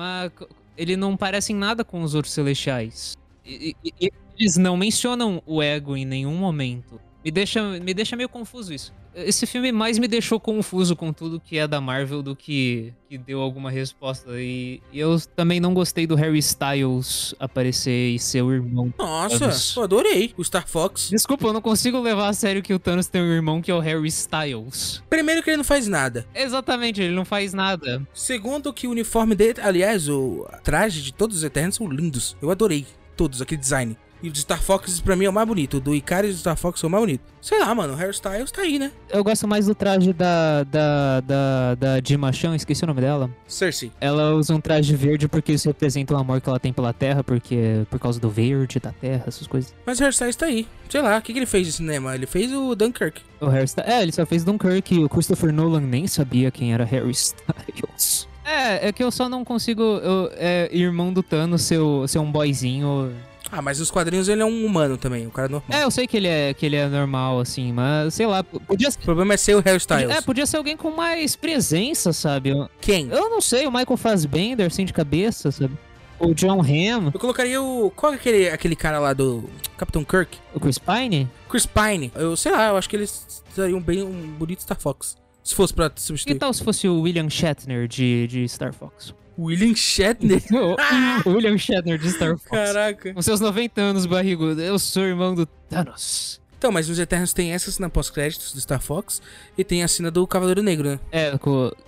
Mas 0.00 0.32
ele 0.78 0.96
não 0.96 1.14
parece 1.14 1.52
em 1.52 1.56
nada 1.56 1.84
com 1.84 2.02
os 2.02 2.14
outros 2.14 2.32
celestiais. 2.32 3.18
E- 3.44 3.76
e 3.84 4.10
eles 4.38 4.56
não 4.56 4.74
mencionam 4.74 5.42
o 5.44 5.62
ego 5.62 5.94
em 5.94 6.06
nenhum 6.06 6.34
momento. 6.36 6.98
Me 7.24 7.30
deixa, 7.30 7.62
me 7.80 7.92
deixa 7.94 8.16
meio 8.16 8.28
confuso 8.28 8.72
isso. 8.72 8.92
Esse 9.14 9.44
filme 9.44 9.72
mais 9.72 9.98
me 9.98 10.06
deixou 10.06 10.38
confuso 10.38 10.94
com 10.94 11.12
tudo 11.12 11.40
que 11.40 11.58
é 11.58 11.66
da 11.66 11.80
Marvel 11.80 12.22
do 12.22 12.36
que, 12.36 12.94
que 13.08 13.18
deu 13.18 13.40
alguma 13.40 13.70
resposta. 13.70 14.40
E, 14.40 14.80
e 14.92 15.00
eu 15.00 15.20
também 15.34 15.58
não 15.58 15.74
gostei 15.74 16.06
do 16.06 16.14
Harry 16.14 16.38
Styles 16.38 17.34
aparecer 17.38 18.14
e 18.14 18.18
ser 18.18 18.42
o 18.42 18.52
irmão. 18.52 18.94
Nossa, 18.96 19.52
eu 19.76 19.82
adorei 19.82 20.32
o 20.36 20.44
Star 20.44 20.66
Fox. 20.66 21.10
Desculpa, 21.10 21.48
eu 21.48 21.52
não 21.52 21.60
consigo 21.60 22.00
levar 22.00 22.28
a 22.28 22.32
sério 22.32 22.62
que 22.62 22.72
o 22.72 22.78
Thanos 22.78 23.08
tem 23.08 23.20
um 23.20 23.32
irmão 23.32 23.60
que 23.60 23.70
é 23.70 23.74
o 23.74 23.80
Harry 23.80 24.08
Styles. 24.08 25.02
Primeiro 25.10 25.42
que 25.42 25.50
ele 25.50 25.56
não 25.56 25.64
faz 25.64 25.88
nada. 25.88 26.24
Exatamente, 26.32 27.02
ele 27.02 27.14
não 27.14 27.24
faz 27.24 27.52
nada. 27.52 28.06
Segundo 28.14 28.72
que 28.72 28.86
o 28.86 28.90
uniforme 28.90 29.34
dele, 29.34 29.60
aliás, 29.60 30.08
o 30.08 30.46
traje 30.62 31.02
de 31.02 31.12
todos 31.12 31.38
os 31.38 31.44
Eternos 31.44 31.74
são 31.74 31.88
lindos. 31.88 32.36
Eu 32.40 32.50
adorei 32.50 32.86
todos, 33.16 33.42
aquele 33.42 33.60
design. 33.60 33.96
E 34.22 34.28
o 34.28 34.32
de 34.32 34.40
Star 34.40 34.60
Fox, 34.60 35.00
pra 35.00 35.16
mim, 35.16 35.24
é 35.24 35.30
o 35.30 35.32
mais 35.32 35.46
bonito. 35.46 35.78
O 35.78 35.80
do 35.80 35.94
Icarus 35.94 36.30
e 36.30 36.34
do 36.34 36.38
Star 36.40 36.56
Fox 36.56 36.80
são 36.80 36.88
o 36.88 36.90
mais 36.90 37.02
bonito. 37.02 37.22
Sei 37.40 37.58
lá, 37.58 37.74
mano, 37.74 37.94
o 37.94 37.96
hairstyles 37.96 38.50
tá 38.50 38.62
aí, 38.62 38.78
né? 38.78 38.92
Eu 39.08 39.24
gosto 39.24 39.48
mais 39.48 39.66
do 39.66 39.74
traje 39.74 40.12
da, 40.12 40.62
da, 40.64 41.20
da, 41.20 41.74
da 41.74 42.32
Chan, 42.32 42.54
esqueci 42.54 42.84
o 42.84 42.86
nome 42.86 43.00
dela. 43.00 43.30
Cersei. 43.46 43.90
Ela 44.00 44.34
usa 44.34 44.54
um 44.54 44.60
traje 44.60 44.94
verde 44.94 45.26
porque 45.26 45.52
isso 45.52 45.68
representa 45.68 46.14
o 46.14 46.18
amor 46.18 46.40
que 46.40 46.48
ela 46.48 46.60
tem 46.60 46.72
pela 46.72 46.92
Terra, 46.92 47.24
porque 47.24 47.86
por 47.88 47.98
causa 47.98 48.20
do 48.20 48.28
verde, 48.28 48.78
da 48.78 48.92
Terra, 48.92 49.24
essas 49.26 49.46
coisas. 49.46 49.74
Mas 49.86 49.98
o 49.98 50.02
hairstyles 50.02 50.36
tá 50.36 50.46
aí. 50.46 50.68
Sei 50.88 51.00
lá, 51.00 51.16
o 51.16 51.22
que, 51.22 51.32
que 51.32 51.38
ele 51.38 51.46
fez 51.46 51.66
de 51.66 51.72
cinema? 51.72 52.14
Ele 52.14 52.26
fez 52.26 52.52
o 52.52 52.74
Dunkirk. 52.74 53.22
O 53.40 53.46
Harry 53.46 53.64
Styles. 53.64 53.90
É, 53.90 54.02
ele 54.02 54.12
só 54.12 54.26
fez 54.26 54.44
Dunkirk 54.44 54.94
e 54.94 55.04
o 55.04 55.08
Christopher 55.08 55.52
Nolan 55.52 55.80
nem 55.80 56.06
sabia 56.06 56.50
quem 56.50 56.74
era 56.74 56.84
Harry 56.84 57.10
Styles. 57.10 58.28
É, 58.44 58.88
é 58.88 58.92
que 58.92 59.02
eu 59.02 59.10
só 59.10 59.28
não 59.28 59.44
consigo, 59.44 59.82
eu, 59.82 60.30
é, 60.34 60.68
irmão 60.72 61.12
do 61.12 61.22
Thanos, 61.22 61.62
ser, 61.62 61.78
ser 62.08 62.18
um 62.18 62.30
boyzinho. 62.30 63.12
Ah, 63.52 63.60
mas 63.60 63.78
nos 63.80 63.90
quadrinhos 63.90 64.28
ele 64.28 64.42
é 64.42 64.44
um 64.44 64.64
humano 64.64 64.96
também, 64.96 65.26
um 65.26 65.30
cara 65.30 65.48
normal. 65.48 65.78
É, 65.80 65.84
eu 65.84 65.90
sei 65.90 66.06
que 66.06 66.16
ele 66.16 66.28
é, 66.28 66.54
que 66.54 66.64
ele 66.64 66.76
é 66.76 66.86
normal, 66.88 67.40
assim, 67.40 67.72
mas 67.72 68.14
sei 68.14 68.26
lá, 68.26 68.42
podia, 68.44 68.88
O 68.88 68.98
problema 68.98 69.34
é 69.34 69.36
ser 69.36 69.56
o 69.56 69.62
hairstyles. 69.64 70.08
é, 70.10 70.20
podia 70.20 70.46
ser 70.46 70.56
alguém 70.56 70.76
com 70.76 70.90
mais 70.90 71.34
presença, 71.36 72.12
sabe? 72.12 72.52
Quem? 72.80 73.08
eu 73.10 73.28
não 73.28 73.40
sei, 73.40 73.66
o 73.66 73.70
Michael 73.72 73.96
Fassbender, 73.96 74.66
assim, 74.66 74.84
de 74.84 74.92
cabeça, 74.92 75.50
sabe? 75.50 75.76
O 76.18 76.34
John 76.34 76.60
Hamm, 76.60 77.10
Eu 77.14 77.18
colocaria 77.18 77.62
o. 77.62 77.90
Qual 77.96 78.12
é 78.12 78.16
aquele, 78.16 78.48
aquele 78.50 78.76
cara 78.76 78.98
lá 78.98 79.14
do 79.14 79.48
Capitão 79.78 80.04
Kirk? 80.04 80.36
o 80.54 80.60
Chris 80.60 80.76
Pine. 80.76 81.26
Chris 81.48 81.64
Pine. 81.64 82.12
Eu 82.14 82.36
sei 82.36 82.52
lá, 82.52 82.68
eu 82.68 82.76
acho 82.76 82.86
que 82.90 82.94
eles 82.96 83.42
seriam 83.54 83.80
bem 83.80 84.02
um 84.02 84.30
bonito 84.38 84.60
Star 84.60 84.78
Fox. 84.78 85.16
Se 85.42 85.54
fosse 85.54 85.72
pra 85.72 85.88
Que 85.88 85.98
substituir. 86.02 86.38
tal 86.38 86.52
se 86.52 86.62
fosse 86.62 86.86
o 86.86 87.00
William 87.00 87.30
Shatner 87.30 87.88
de, 87.88 88.26
de 88.26 88.46
Star 88.46 88.74
Fox? 88.74 89.14
William 89.40 89.74
Shatner. 89.74 90.42
William 91.26 91.58
Shatner 91.58 91.98
de 91.98 92.10
Star 92.10 92.36
Fox. 92.36 92.50
Caraca. 92.50 93.14
Com 93.14 93.22
seus 93.22 93.40
90 93.40 93.80
anos, 93.80 94.06
barrigudo. 94.06 94.60
Eu 94.60 94.78
sou 94.78 95.04
irmão 95.04 95.34
do 95.34 95.46
Thanos. 95.46 96.40
Então, 96.60 96.70
mas 96.70 96.90
os 96.90 96.98
Eternos 96.98 97.32
tem 97.32 97.52
essa 97.52 97.70
cena 97.70 97.88
pós-créditos 97.88 98.52
do 98.52 98.60
Star 98.60 98.82
Fox 98.82 99.22
e 99.56 99.64
tem 99.64 99.82
a 99.82 99.88
cena 99.88 100.10
do 100.10 100.26
Cavaleiro 100.26 100.62
Negro, 100.62 100.90
né? 100.90 101.00
É, 101.10 101.32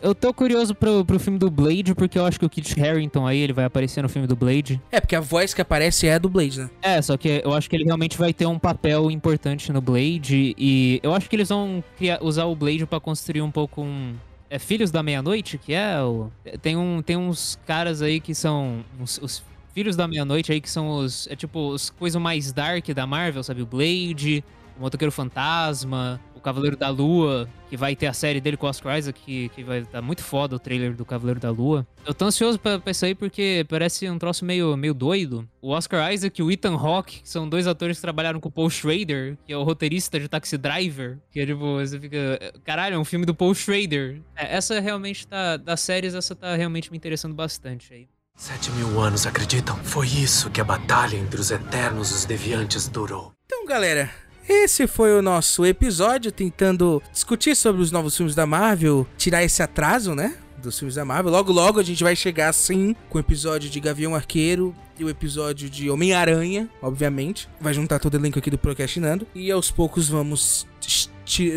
eu 0.01 0.15
tô 0.15 0.33
curioso 0.33 0.75
pro, 0.75 1.05
pro 1.05 1.21
filme 1.21 1.39
do 1.39 1.51
Blade, 1.51 1.95
porque 1.95 2.19
eu 2.19 2.25
acho 2.25 2.41
que 2.41 2.47
o 2.47 2.49
Kit 2.49 2.81
Harington 2.81 3.27
aí, 3.27 3.39
ele 3.41 3.53
vai 3.53 3.67
aparecer 3.67 4.01
no 4.01 4.09
filme 4.09 4.27
do 4.27 4.35
Blade. 4.35 4.81
É, 4.91 4.99
porque 4.99 5.15
a 5.15 5.21
voz 5.21 5.53
que 5.53 5.61
aparece 5.61 6.07
é 6.07 6.15
a 6.15 6.19
do 6.19 6.31
Blade, 6.31 6.61
né? 6.61 6.71
É, 6.81 7.03
só 7.03 7.19
que 7.19 7.43
eu 7.45 7.53
acho 7.53 7.69
que 7.69 7.77
ele 7.77 7.85
realmente 7.85 8.17
vai 8.17 8.33
ter 8.33 8.47
um 8.47 8.59
papel 8.59 9.11
importante 9.11 9.71
no 9.71 9.83
Blade, 9.83 10.55
e 10.57 10.99
eu 11.03 11.13
acho 11.13 11.29
que 11.29 11.37
eles 11.37 11.51
vão 11.51 11.85
criar- 11.99 12.21
usar 12.23 12.47
o 12.47 12.57
Blade 12.57 12.87
pra 12.87 12.99
construir 12.99 13.43
um 13.43 13.51
pouco 13.51 13.83
um... 13.83 14.15
É 14.53 14.59
Filhos 14.59 14.91
da 14.91 15.03
Meia-Noite, 15.03 15.57
que 15.57 15.73
é 15.73 15.99
o... 16.03 16.31
Tem, 16.61 16.77
um, 16.77 17.01
tem 17.01 17.17
uns 17.17 17.59
caras 17.67 18.03
aí 18.03 18.21
que 18.21 18.35
são... 18.35 18.85
Os, 19.01 19.19
os 19.23 19.43
Filhos 19.73 19.97
da 19.97 20.07
Meia-Noite 20.07 20.53
aí, 20.53 20.61
que 20.61 20.69
são 20.69 20.91
os... 20.99 21.27
É 21.29 21.35
tipo, 21.35 21.71
os 21.71 21.89
coisas 21.89 22.21
mais 22.21 22.53
dark 22.53 22.87
da 22.89 23.07
Marvel, 23.07 23.43
sabe? 23.43 23.63
O 23.63 23.67
Blade, 23.67 24.45
o 24.77 24.83
Motoqueiro 24.83 25.11
Fantasma, 25.11 26.21
Cavaleiro 26.43 26.77
da 26.77 26.89
Lua, 26.89 27.49
que 27.71 27.77
vai 27.77 27.97
ter 27.97 28.07
a 28.07 28.13
série 28.13 28.41
dele 28.41 28.57
com 28.57 28.67
o 28.67 28.69
Oscar 28.69 28.99
Isaac, 28.99 29.21
que, 29.21 29.49
que 29.51 29.63
vai 29.63 29.81
estar 29.81 30.03
muito 30.03 30.23
foda 30.23 30.57
o 30.57 30.59
trailer 30.59 30.95
do 30.95 31.05
Cavaleiro 31.05 31.41
da 31.41 31.51
Lua. 31.51 31.87
Eu 32.05 32.13
tô 32.13 32.27
ansioso 32.27 32.59
pra, 32.59 32.79
pra 32.79 32.91
isso 32.91 33.05
aí 33.05 33.15
porque 33.15 33.65
parece 33.69 34.09
um 34.11 34.19
troço 34.19 34.45
meio, 34.45 34.77
meio 34.77 34.93
doido. 34.93 35.49
O 35.61 35.71
Oscar 35.71 36.13
Isaac 36.13 36.41
e 36.41 36.43
o 36.43 36.51
Ethan 36.51 36.75
Hawke, 36.75 37.21
que 37.21 37.29
são 37.29 37.49
dois 37.49 37.67
atores 37.67 37.97
que 37.97 38.03
trabalharam 38.03 38.41
com 38.41 38.49
o 38.49 38.53
Paul 38.53 38.69
Schrader, 38.69 39.39
que 39.47 39.53
é 39.53 39.57
o 39.57 39.63
roteirista 39.63 40.19
de 40.19 40.29
Taxi 40.29 40.59
Driver, 40.59 41.19
que 41.31 41.41
é 41.41 41.47
tipo, 41.47 41.79
você 41.79 41.99
fica... 41.99 42.53
Caralho, 42.65 42.97
é 42.97 42.99
um 42.99 43.05
filme 43.05 43.25
do 43.25 43.35
Paul 43.35 43.55
Schrader. 43.55 44.21
É, 44.37 44.57
essa 44.57 44.81
realmente 44.81 45.27
tá... 45.27 45.57
Das 45.57 45.81
séries, 45.81 46.15
essa 46.15 46.35
tá 46.35 46.57
realmente 46.57 46.91
me 46.91 46.97
interessando 46.97 47.35
bastante 47.35 47.95
aí. 47.95 48.09
Sete 48.35 48.71
mil 48.73 48.99
anos, 48.99 49.27
acreditam? 49.27 49.77
Foi 49.85 50.07
isso 50.07 50.51
que 50.51 50.61
a 50.61 50.65
batalha 50.65 51.17
entre 51.17 51.39
os 51.41 51.51
Eternos 51.51 52.11
e 52.11 52.15
os 52.15 52.25
Deviantes 52.25 52.89
durou. 52.89 53.33
Então, 53.45 53.67
galera, 53.67 54.11
esse 54.49 54.87
foi 54.87 55.17
o 55.17 55.23
nosso 55.23 55.65
episódio 55.65 56.33
tentando 56.33 57.03
discutir 57.13 57.57
sobre 57.57 57.83
os 57.83 57.91
novos 57.93 58.17
filmes 58.17 58.35
da 58.35 58.47
Marvel, 58.47 59.07
tirar 59.17 59.43
esse 59.43 59.63
atraso, 59.63 60.15
né? 60.15 60.37
Dos 60.59 60.79
filmes 60.79 60.95
da 60.95 61.05
Marvel. 61.05 61.33
Logo, 61.33 61.53
logo 61.53 61.81
a 61.81 61.83
gente 61.83 62.05
vai 62.05 62.15
chegar 62.15 62.53
sim 62.53 62.95
com 63.09 63.19
o 63.19 63.21
episódio 63.21 63.69
de 63.69 63.81
Gavião 63.81 64.15
Arqueiro 64.15 64.75
e 64.99 65.05
o 65.05 65.11
episódio 65.11 65.69
de 65.69 65.91
Homem-Aranha, 65.91 66.69
obviamente. 66.81 67.49
Vai 67.61 67.75
juntar 67.75 67.99
todo 67.99 68.15
o 68.15 68.17
elenco 68.17 68.39
aqui 68.39 68.51
do 68.51 68.59
Procrastinando. 68.59 69.27
E 69.35 69.51
aos 69.51 69.71
poucos 69.71 70.09
vamos 70.09 70.67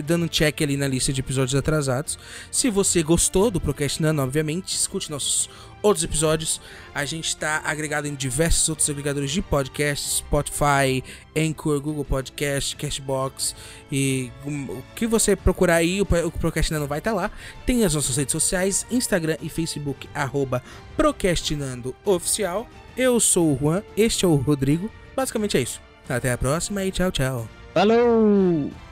dando 0.06 0.26
um 0.26 0.28
check 0.28 0.62
ali 0.62 0.78
na 0.78 0.88
lista 0.88 1.12
de 1.12 1.20
episódios 1.20 1.56
atrasados. 1.56 2.18
Se 2.50 2.70
você 2.70 3.04
gostou 3.04 3.52
do 3.52 3.60
Procrastinando, 3.60 4.22
obviamente, 4.22 4.76
escute 4.76 5.12
nossos 5.12 5.50
outros 5.86 6.04
episódios. 6.04 6.60
A 6.94 7.06
gente 7.06 7.28
está 7.28 7.62
agregado 7.64 8.08
em 8.08 8.16
diversos 8.16 8.68
outros 8.68 8.90
agregadores 8.90 9.32
de 9.32 9.42
podcast, 9.42 10.18
Spotify, 10.18 11.04
Anchor, 11.36 11.80
Google 11.80 12.04
Podcast, 12.04 12.76
Cashbox 12.76 13.56
e 13.92 14.32
um, 14.46 14.66
o 14.66 14.84
que 14.96 15.06
você 15.06 15.36
procurar 15.36 15.76
aí, 15.76 16.02
o, 16.02 16.06
Procrastinando 16.06 16.88
vai 16.88 17.00
estar 17.00 17.14
lá. 17.14 17.30
Tem 17.66 17.86
as 17.86 17.94
nossas 17.94 18.18
redes 18.18 18.32
sociais, 18.32 18.86
Instagram 18.90 19.38
e 19.42 19.50
Facebook, 19.50 20.10
arroba 20.14 20.64
Procrastinando 20.98 21.96
Oficial. 22.04 22.68
Eu 22.98 23.20
sou 23.20 23.54
o 23.54 23.58
Juan, 23.60 23.84
este 23.96 24.26
é 24.26 24.28
o 24.28 24.36
Rodrigo. 24.36 24.90
Basicamente 25.16 25.58
é 25.58 25.62
isso. 25.62 25.82
Até 26.10 26.32
a 26.32 26.38
próxima 26.38 26.84
e 26.84 26.92
tchau, 26.92 27.12
tchau. 27.12 27.48
Falou! 27.74 28.85